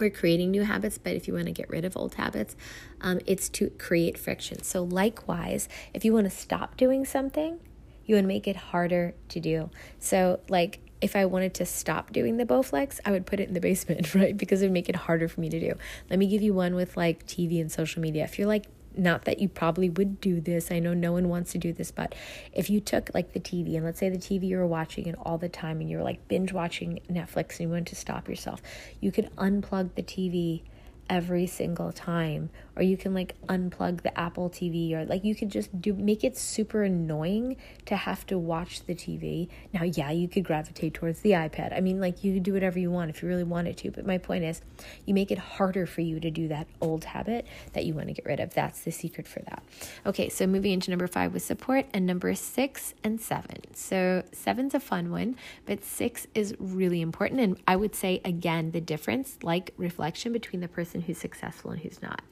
we're 0.00 0.10
creating 0.10 0.50
new 0.50 0.62
habits, 0.62 0.98
but 0.98 1.14
if 1.14 1.28
you 1.28 1.34
want 1.34 1.46
to 1.46 1.52
get 1.52 1.68
rid 1.68 1.84
of 1.84 1.96
old 1.96 2.14
habits, 2.14 2.56
um, 3.00 3.20
it's 3.26 3.48
to 3.50 3.70
create 3.70 4.18
friction. 4.18 4.62
So, 4.62 4.82
likewise, 4.82 5.68
if 5.94 6.04
you 6.04 6.12
want 6.12 6.24
to 6.24 6.30
stop 6.30 6.76
doing 6.76 7.04
something, 7.04 7.60
you 8.06 8.16
would 8.16 8.24
make 8.24 8.48
it 8.48 8.56
harder 8.56 9.14
to 9.28 9.40
do. 9.40 9.70
So, 9.98 10.40
like, 10.48 10.80
if 11.00 11.16
I 11.16 11.24
wanted 11.24 11.54
to 11.54 11.66
stop 11.66 12.12
doing 12.12 12.36
the 12.36 12.44
Bowflex, 12.44 13.00
I 13.04 13.10
would 13.10 13.24
put 13.26 13.40
it 13.40 13.48
in 13.48 13.54
the 13.54 13.60
basement, 13.60 14.14
right? 14.14 14.36
Because 14.36 14.62
it 14.62 14.66
would 14.66 14.72
make 14.72 14.88
it 14.88 14.96
harder 14.96 15.28
for 15.28 15.40
me 15.40 15.48
to 15.48 15.60
do. 15.60 15.74
Let 16.08 16.18
me 16.18 16.26
give 16.26 16.42
you 16.42 16.52
one 16.52 16.74
with 16.74 16.96
like 16.96 17.26
TV 17.26 17.60
and 17.60 17.70
social 17.70 18.02
media. 18.02 18.24
If 18.24 18.38
you're 18.38 18.48
like, 18.48 18.66
not 19.00 19.24
that 19.24 19.38
you 19.40 19.48
probably 19.48 19.90
would 19.90 20.20
do 20.20 20.40
this, 20.40 20.70
I 20.70 20.78
know 20.78 20.94
no 20.94 21.12
one 21.12 21.28
wants 21.28 21.52
to 21.52 21.58
do 21.58 21.72
this, 21.72 21.90
but 21.90 22.14
if 22.52 22.70
you 22.70 22.80
took 22.80 23.10
like 23.14 23.32
the 23.32 23.40
TV 23.40 23.76
and 23.76 23.84
let's 23.84 23.98
say 23.98 24.08
the 24.08 24.18
TV 24.18 24.48
you 24.48 24.58
were 24.58 24.66
watching 24.66 25.06
it 25.06 25.16
all 25.22 25.38
the 25.38 25.48
time 25.48 25.80
and 25.80 25.90
you 25.90 25.96
were 25.96 26.04
like 26.04 26.28
binge 26.28 26.52
watching 26.52 27.00
Netflix 27.10 27.52
and 27.52 27.60
you 27.60 27.68
wanted 27.70 27.86
to 27.88 27.96
stop 27.96 28.28
yourself, 28.28 28.60
you 29.00 29.10
could 29.10 29.34
unplug 29.36 29.94
the 29.94 30.02
TV 30.02 30.62
every 31.08 31.46
single 31.46 31.90
time 31.90 32.50
or 32.76 32.82
you 32.82 32.96
can 32.96 33.14
like 33.14 33.34
unplug 33.46 34.02
the 34.02 34.18
Apple 34.18 34.50
TV 34.50 34.92
or 34.94 35.04
like 35.04 35.24
you 35.24 35.34
could 35.34 35.50
just 35.50 35.80
do 35.80 35.94
make 35.94 36.24
it 36.24 36.36
super 36.36 36.82
annoying 36.82 37.56
to 37.86 37.96
have 37.96 38.26
to 38.26 38.38
watch 38.38 38.84
the 38.86 38.94
TV. 38.94 39.48
Now, 39.72 39.84
yeah, 39.84 40.10
you 40.10 40.28
could 40.28 40.44
gravitate 40.44 40.94
towards 40.94 41.20
the 41.20 41.30
iPad. 41.30 41.76
I 41.76 41.80
mean, 41.80 42.00
like 42.00 42.24
you 42.24 42.34
could 42.34 42.42
do 42.42 42.52
whatever 42.52 42.78
you 42.78 42.90
want 42.90 43.10
if 43.10 43.22
you 43.22 43.28
really 43.28 43.44
wanted 43.44 43.76
to, 43.78 43.90
but 43.90 44.06
my 44.06 44.18
point 44.18 44.44
is 44.44 44.60
you 45.06 45.14
make 45.14 45.30
it 45.30 45.38
harder 45.38 45.86
for 45.86 46.00
you 46.00 46.20
to 46.20 46.30
do 46.30 46.48
that 46.48 46.66
old 46.80 47.04
habit 47.04 47.46
that 47.72 47.84
you 47.84 47.94
want 47.94 48.08
to 48.08 48.14
get 48.14 48.24
rid 48.24 48.40
of. 48.40 48.54
That's 48.54 48.80
the 48.80 48.90
secret 48.90 49.26
for 49.26 49.40
that. 49.40 49.62
Okay, 50.06 50.28
so 50.28 50.46
moving 50.46 50.72
into 50.72 50.90
number 50.90 51.06
5 51.06 51.32
with 51.34 51.42
support 51.42 51.86
and 51.92 52.06
number 52.06 52.34
6 52.34 52.94
and 53.04 53.20
7. 53.20 53.56
So, 53.74 54.22
7's 54.32 54.74
a 54.74 54.80
fun 54.80 55.10
one, 55.10 55.36
but 55.66 55.84
6 55.84 56.26
is 56.34 56.54
really 56.58 57.00
important 57.00 57.40
and 57.40 57.56
I 57.66 57.76
would 57.76 57.94
say 57.94 58.20
again 58.24 58.70
the 58.70 58.80
difference 58.80 59.38
like 59.42 59.72
reflection 59.76 60.32
between 60.32 60.60
the 60.60 60.68
person 60.68 61.02
who's 61.02 61.18
successful 61.18 61.70
and 61.70 61.80
who's 61.80 62.00
not 62.02 62.22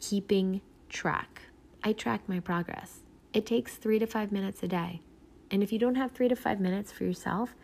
keeping 0.00 0.60
track. 0.88 1.42
I 1.82 1.92
track 1.92 2.22
my 2.28 2.40
progress. 2.40 3.00
It 3.32 3.46
takes 3.46 3.76
three 3.76 3.98
to 3.98 4.06
five 4.06 4.32
minutes 4.32 4.62
a 4.62 4.68
day. 4.68 5.02
And 5.50 5.62
if 5.62 5.72
you 5.72 5.78
don't 5.78 5.94
have 5.96 6.12
three 6.12 6.28
to 6.28 6.36
five 6.36 6.60
minutes 6.60 6.92
for 6.92 7.04
yourself, 7.04 7.54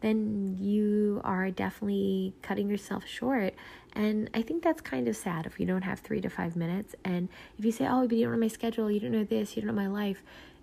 then 0.00 0.56
you 0.58 1.20
are 1.24 1.50
definitely 1.50 2.34
cutting 2.42 2.68
yourself 2.68 3.06
short. 3.06 3.54
And 3.92 4.30
I 4.34 4.42
think 4.42 4.62
that's 4.62 4.80
kind 4.80 5.08
of 5.08 5.16
sad 5.16 5.46
if 5.46 5.60
you 5.60 5.66
don't 5.66 5.82
have 5.82 6.00
three 6.00 6.20
to 6.22 6.30
five 6.30 6.56
minutes. 6.56 6.94
And 7.04 7.28
if 7.58 7.64
you 7.64 7.72
say, 7.72 7.86
oh, 7.86 8.06
but 8.06 8.16
you 8.16 8.24
don't 8.24 8.32
know 8.32 8.40
my 8.40 8.48
schedule, 8.48 8.90
you 8.90 9.00
don't 9.00 9.12
know 9.12 9.24
this, 9.24 9.56
you 9.56 9.62
don't 9.62 9.74
know 9.74 9.80
my 9.80 9.88
life. 9.88 10.22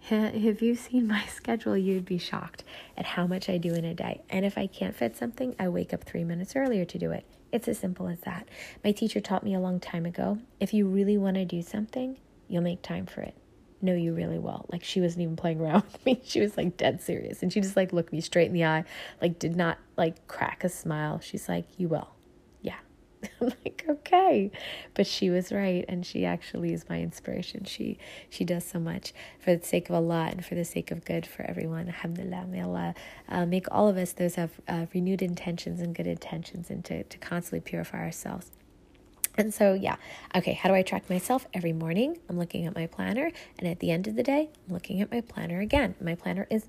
If 0.09 0.61
you've 0.61 0.79
seen 0.79 1.07
my 1.07 1.25
schedule, 1.35 1.77
you'd 1.77 2.05
be 2.05 2.17
shocked 2.17 2.63
at 2.97 3.05
how 3.05 3.27
much 3.27 3.49
I 3.49 3.57
do 3.57 3.73
in 3.73 3.85
a 3.85 3.93
day. 3.93 4.21
And 4.29 4.45
if 4.45 4.57
I 4.57 4.67
can't 4.67 4.95
fit 4.95 5.17
something, 5.17 5.55
I 5.59 5.67
wake 5.69 5.93
up 5.93 6.03
three 6.03 6.23
minutes 6.23 6.55
earlier 6.55 6.85
to 6.85 6.97
do 6.97 7.11
it. 7.11 7.25
It's 7.51 7.67
as 7.67 7.79
simple 7.79 8.07
as 8.07 8.21
that. 8.21 8.47
My 8.83 8.91
teacher 8.91 9.19
taught 9.19 9.43
me 9.43 9.53
a 9.53 9.59
long 9.59 9.79
time 9.79 10.05
ago 10.05 10.39
if 10.59 10.73
you 10.73 10.87
really 10.87 11.17
want 11.17 11.35
to 11.35 11.45
do 11.45 11.61
something, 11.61 12.17
you'll 12.47 12.63
make 12.63 12.81
time 12.81 13.05
for 13.05 13.21
it. 13.21 13.35
No, 13.81 13.93
you 13.93 14.13
really 14.13 14.39
will. 14.39 14.65
Like 14.71 14.83
she 14.83 15.01
wasn't 15.01 15.23
even 15.23 15.35
playing 15.35 15.61
around 15.61 15.83
with 15.83 16.05
me. 16.05 16.21
She 16.25 16.39
was 16.41 16.57
like 16.57 16.77
dead 16.77 17.01
serious. 17.01 17.43
And 17.43 17.53
she 17.53 17.61
just 17.61 17.75
like 17.75 17.93
looked 17.93 18.11
me 18.11 18.21
straight 18.21 18.47
in 18.47 18.53
the 18.53 18.65
eye, 18.65 18.85
like 19.21 19.39
did 19.39 19.55
not 19.55 19.77
like 19.97 20.27
crack 20.27 20.63
a 20.63 20.69
smile. 20.69 21.19
She's 21.19 21.47
like, 21.47 21.65
You 21.77 21.87
will. 21.87 22.09
I'm 23.41 23.47
like, 23.47 23.85
okay. 23.87 24.51
But 24.93 25.07
she 25.07 25.29
was 25.29 25.51
right 25.51 25.85
and 25.87 26.05
she 26.05 26.25
actually 26.25 26.73
is 26.73 26.87
my 26.89 27.01
inspiration. 27.01 27.65
She 27.65 27.97
she 28.29 28.45
does 28.45 28.65
so 28.65 28.79
much 28.79 29.13
for 29.39 29.55
the 29.55 29.65
sake 29.65 29.89
of 29.89 29.95
Allah 29.95 30.27
and 30.31 30.45
for 30.45 30.55
the 30.55 30.65
sake 30.65 30.91
of 30.91 31.05
good 31.05 31.25
for 31.25 31.43
everyone. 31.43 31.87
Alhamdulillah. 31.87 32.45
May 32.47 32.61
Allah 32.61 32.95
uh, 33.29 33.45
make 33.45 33.65
all 33.71 33.87
of 33.87 33.97
us 33.97 34.13
those 34.13 34.35
have 34.35 34.51
uh, 34.67 34.85
renewed 34.93 35.21
intentions 35.21 35.81
and 35.81 35.95
good 35.95 36.07
intentions 36.07 36.69
and 36.69 36.83
to, 36.85 37.03
to 37.03 37.17
constantly 37.17 37.61
purify 37.61 37.99
ourselves. 37.99 38.51
And 39.37 39.53
so, 39.53 39.75
yeah, 39.75 39.97
okay, 40.35 40.53
how 40.53 40.67
do 40.67 40.73
I 40.73 40.81
track 40.81 41.11
myself? 41.11 41.45
Every 41.53 41.71
morning, 41.71 42.17
I'm 42.27 42.39
looking 42.39 42.65
at 42.65 42.73
my 42.73 42.87
planner, 42.87 43.31
and 43.59 43.67
at 43.67 43.79
the 43.79 43.91
end 43.91 44.07
of 44.07 44.15
the 44.15 44.23
day, 44.23 44.49
I'm 44.67 44.73
looking 44.73 44.99
at 44.99 45.11
my 45.11 45.21
planner 45.21 45.59
again. 45.59 45.93
My 46.01 46.15
planner 46.15 46.47
is 46.49 46.65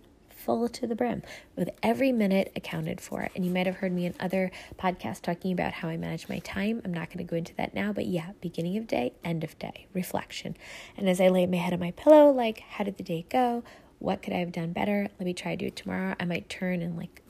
full 0.49 0.67
to 0.67 0.87
the 0.87 0.95
brim 0.95 1.23
with 1.57 1.69
every 1.83 2.11
minute 2.11 2.51
accounted 2.57 3.03
for. 3.03 3.29
And 3.37 3.45
you 3.45 3.51
might 3.51 3.67
have 3.67 3.75
heard 3.75 3.93
me 3.93 4.07
in 4.07 4.15
other 4.19 4.51
podcasts 4.79 5.21
talking 5.21 5.53
about 5.53 5.75
how 5.75 5.89
I 5.89 5.99
manage 5.99 6.27
my 6.27 6.39
time. 6.39 6.81
I'm 6.87 6.95
not 6.95 7.09
going 7.09 7.19
to 7.19 7.31
go 7.31 7.37
into 7.37 7.55
that 7.57 7.75
now, 7.75 7.93
but 7.93 8.07
yeah, 8.07 8.31
beginning 8.41 8.79
of 8.79 8.87
day, 8.87 9.13
end 9.23 9.45
of 9.45 9.59
day, 9.59 9.89
reflection. 9.93 10.57
And 10.97 11.07
as 11.07 11.21
I 11.21 11.29
lay 11.29 11.45
my 11.45 11.59
head 11.59 11.75
on 11.75 11.81
my 11.81 11.91
pillow, 11.91 12.31
like, 12.31 12.61
how 12.61 12.83
did 12.83 12.97
the 12.97 13.03
day 13.03 13.27
go? 13.29 13.63
What 13.99 14.23
could 14.23 14.33
I 14.33 14.39
have 14.39 14.53
done 14.53 14.73
better? 14.73 15.11
Let 15.19 15.27
me 15.27 15.35
try 15.35 15.51
to 15.55 15.57
do 15.59 15.67
it 15.67 15.77
tomorrow. 15.77 16.15
I 16.19 16.25
might 16.25 16.49
turn 16.49 16.81
and 16.81 16.97
like 16.97 17.21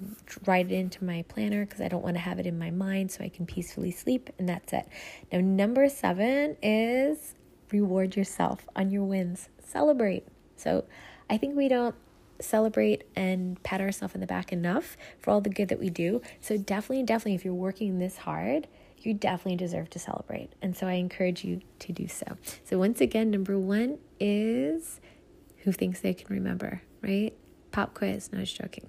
write 0.47 0.71
it 0.71 0.75
into 0.77 1.03
my 1.03 1.23
planner 1.23 1.67
because 1.67 1.81
I 1.81 1.89
don't 1.89 2.05
want 2.05 2.15
to 2.15 2.21
have 2.21 2.39
it 2.39 2.47
in 2.47 2.57
my 2.57 2.71
mind 2.71 3.11
so 3.11 3.25
I 3.25 3.31
can 3.31 3.47
peacefully 3.47 3.91
sleep. 3.91 4.31
And 4.39 4.49
that's 4.49 4.73
it. 4.73 4.87
Now, 5.33 5.41
number 5.41 5.89
seven 5.89 6.57
is 6.63 7.35
reward 7.73 8.15
yourself 8.15 8.69
on 8.77 8.93
your 8.93 9.03
wins, 9.03 9.49
celebrate. 9.59 10.25
So 10.55 10.85
I 11.29 11.37
think 11.37 11.57
we 11.57 11.67
don't 11.67 11.97
celebrate 12.41 13.05
and 13.17 13.63
pat 13.63 13.81
ourselves 13.81 14.15
in 14.15 14.21
the 14.21 14.27
back 14.27 14.53
enough 14.53 14.97
for 15.19 15.31
all 15.31 15.41
the 15.41 15.51
good 15.51 15.69
that 15.69 15.79
we 15.79 15.91
do. 15.91 16.23
So, 16.41 16.57
definitely, 16.57 17.05
definitely, 17.05 17.35
if 17.35 17.45
you're 17.45 17.55
working 17.55 17.99
this 17.99 18.19
hard, 18.19 18.69
you 18.99 19.15
definitely 19.15 19.57
deserve 19.57 19.91
to 19.91 19.99
celebrate. 19.99 20.51
And 20.61 20.77
so, 20.77 20.87
I 20.87 20.95
encourage 20.95 21.45
you 21.45 21.61
to 21.81 21.93
do 21.93 22.09
so. 22.09 22.37
So, 22.65 22.79
once 22.79 23.01
again, 23.01 23.31
number 23.31 23.59
one 23.59 23.99
is 24.21 25.01
who 25.59 25.73
thinks 25.73 26.01
they 26.01 26.15
can 26.15 26.35
remember, 26.35 26.83
right? 27.03 27.35
Pop 27.71 27.95
quiz, 27.95 28.33
no 28.33 28.39
I 28.39 28.41
was 28.43 28.53
joking 28.53 28.89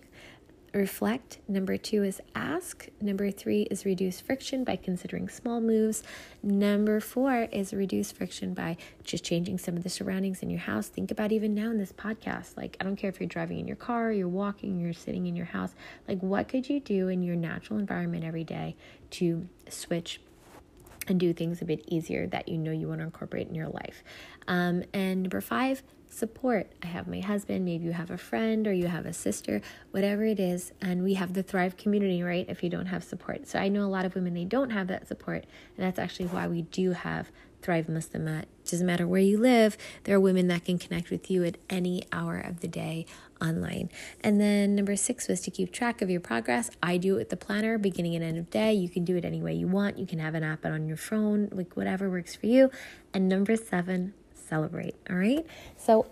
reflect. 0.74 1.40
Number 1.48 1.78
two 1.78 2.04
is 2.04 2.22
ask. 2.36 2.88
Number 3.02 3.32
three 3.32 3.64
is 3.64 3.86
reduce 3.86 4.20
friction 4.20 4.64
by 4.64 4.76
considering 4.76 5.30
small 5.30 5.62
moves. 5.62 6.04
Number 6.44 7.00
four 7.00 7.48
is 7.52 7.74
reduce 7.74 8.12
friction 8.12 8.54
by 8.54 8.78
just 9.04 9.24
changing 9.24 9.58
some 9.58 9.76
of 9.76 9.84
the 9.84 9.90
surroundings 9.90 10.42
in 10.42 10.50
your 10.50 10.60
house. 10.60 10.88
Think 10.88 11.12
about 11.12 11.32
even 11.32 11.54
now 11.54 11.72
in 11.72 11.78
this 11.78 11.92
podcast. 11.92 12.58
Like, 12.58 12.78
I 12.80 12.84
don't 12.84 12.96
care 12.96 13.10
if 13.10 13.20
you're 13.20 13.28
driving 13.28 13.60
in 13.60 13.68
your 13.68 13.76
car, 13.76 14.12
you're 14.12 14.28
walking, 14.28 14.80
you're 14.80 14.94
sitting 14.94 15.28
in 15.28 15.36
your 15.36 15.48
house. 15.48 15.74
Like, 16.08 16.20
what 16.20 16.48
could 16.48 16.70
you 16.70 16.80
do 16.80 17.08
in 17.08 17.24
your 17.24 17.36
natural 17.36 17.80
environment 17.80 18.24
every 18.24 18.44
day 18.44 18.76
to 19.12 19.48
switch 19.70 20.22
and 21.10 21.20
do 21.20 21.34
things 21.34 21.62
a 21.62 21.66
bit 21.66 21.84
easier 21.88 22.28
that 22.28 22.48
you 22.48 22.58
know 22.58 22.72
you 22.72 22.88
want 22.88 23.02
to 23.02 23.06
incorporate 23.06 23.48
in 23.48 23.56
your 23.56 23.70
life? 23.70 24.04
Um, 24.48 24.84
and 24.94 25.24
number 25.24 25.42
five, 25.42 25.84
support. 26.10 26.72
I 26.84 26.88
have 26.88 27.08
my 27.08 27.20
husband, 27.20 27.66
maybe 27.66 27.86
you 27.86 27.92
have 27.92 28.12
a 28.12 28.18
friend 28.18 28.68
or 28.68 28.74
you 28.74 28.88
have 28.88 29.06
a 29.06 29.14
sister, 29.14 29.62
whatever 29.92 30.24
it 30.24 30.40
is, 30.40 30.72
and 30.82 31.04
we 31.04 31.14
have 31.14 31.34
the 31.34 31.44
Thrive 31.44 31.78
community, 31.78 32.24
right? 32.24 32.46
If 32.50 32.64
you 32.64 32.70
don't 32.70 32.88
have 32.88 33.04
support. 33.04 33.48
So 33.48 33.60
I 33.60 33.68
know 33.70 33.84
a 33.84 33.88
lot 33.88 34.06
of 34.06 34.16
women 34.16 34.34
they 34.34 34.46
don't 34.46 34.72
have 34.72 34.88
that 34.88 35.08
support, 35.08 35.46
and 35.78 35.86
that's 35.86 36.00
actually 36.00 36.28
why 36.28 36.48
we 36.48 36.64
do 36.64 36.92
have 36.92 37.32
Thrive 37.62 37.88
Muslimat. 37.88 38.46
Doesn't 38.66 38.88
matter 38.88 39.08
where 39.08 39.22
you 39.22 39.38
live, 39.38 39.78
there 40.06 40.16
are 40.16 40.20
women 40.20 40.48
that 40.48 40.66
can 40.66 40.78
connect 40.78 41.10
with 41.10 41.30
you 41.30 41.44
at 41.44 41.58
any 41.70 42.04
hour 42.12 42.40
of 42.40 42.62
the 42.62 42.68
day 42.68 43.06
online. 43.42 43.90
And 44.24 44.40
then 44.40 44.76
number 44.76 44.96
six 44.96 45.28
was 45.28 45.42
to 45.42 45.52
keep 45.52 45.72
track 45.72 46.02
of 46.02 46.10
your 46.10 46.22
progress. 46.22 46.70
I 46.82 46.98
do 46.98 47.16
it 47.16 47.18
with 47.18 47.30
the 47.30 47.38
planner, 47.38 47.78
beginning 47.78 48.16
and 48.16 48.24
end 48.24 48.38
of 48.38 48.50
day. 48.50 48.74
You 48.74 48.90
can 48.90 49.06
do 49.06 49.16
it 49.16 49.26
any 49.26 49.42
way 49.42 49.54
you 49.54 49.68
want. 49.68 49.98
You 49.98 50.06
can 50.06 50.20
have 50.20 50.36
an 50.36 50.44
app 50.44 50.66
on 50.66 50.88
your 50.88 50.98
phone, 50.98 51.50
like 51.52 51.76
whatever 51.76 52.10
works 52.10 52.36
for 52.36 52.48
you. 52.48 52.72
And 53.14 53.30
number 53.30 53.56
seven 53.56 54.14
celebrate. 54.34 54.96
All 55.10 55.16
right. 55.16 55.46
So 55.78 56.08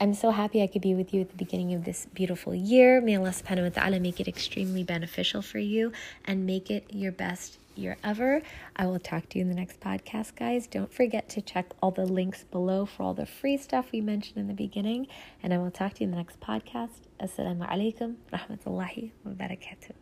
I'm 0.00 0.14
so 0.14 0.32
happy 0.32 0.62
I 0.62 0.66
could 0.66 0.82
be 0.82 0.94
with 0.94 1.14
you 1.14 1.20
at 1.20 1.30
the 1.30 1.36
beginning 1.36 1.74
of 1.74 1.84
this 1.84 2.06
beautiful 2.12 2.54
year. 2.54 3.00
May 3.00 3.16
Allah 3.16 3.30
subhanahu 3.30 3.62
wa 3.64 3.80
ta'ala 3.80 4.00
make 4.00 4.18
it 4.18 4.26
extremely 4.26 4.82
beneficial 4.82 5.42
for 5.42 5.60
you 5.60 5.92
and 6.24 6.44
make 6.44 6.70
it 6.70 6.86
your 6.90 7.12
best 7.12 7.58
year 7.76 7.96
ever. 8.04 8.42
I 8.76 8.86
will 8.86 8.98
talk 8.98 9.28
to 9.30 9.38
you 9.38 9.42
in 9.42 9.48
the 9.48 9.54
next 9.54 9.80
podcast, 9.80 10.36
guys. 10.36 10.66
Don't 10.66 10.92
forget 10.92 11.28
to 11.30 11.40
check 11.40 11.72
all 11.82 11.90
the 11.90 12.06
links 12.06 12.44
below 12.44 12.86
for 12.86 13.02
all 13.02 13.14
the 13.14 13.26
free 13.26 13.56
stuff 13.56 13.92
we 13.92 14.00
mentioned 14.00 14.38
in 14.38 14.48
the 14.48 14.54
beginning. 14.54 15.06
And 15.42 15.52
I 15.52 15.58
will 15.58 15.70
talk 15.70 15.94
to 15.94 16.00
you 16.00 16.06
in 16.06 16.10
the 16.10 16.16
next 16.16 16.40
podcast. 16.40 17.08
Assalamu 17.20 17.68
alaikum, 17.68 18.16
rahmatullahi 18.32 19.12
wa 19.24 19.32
barakatuh. 19.32 20.01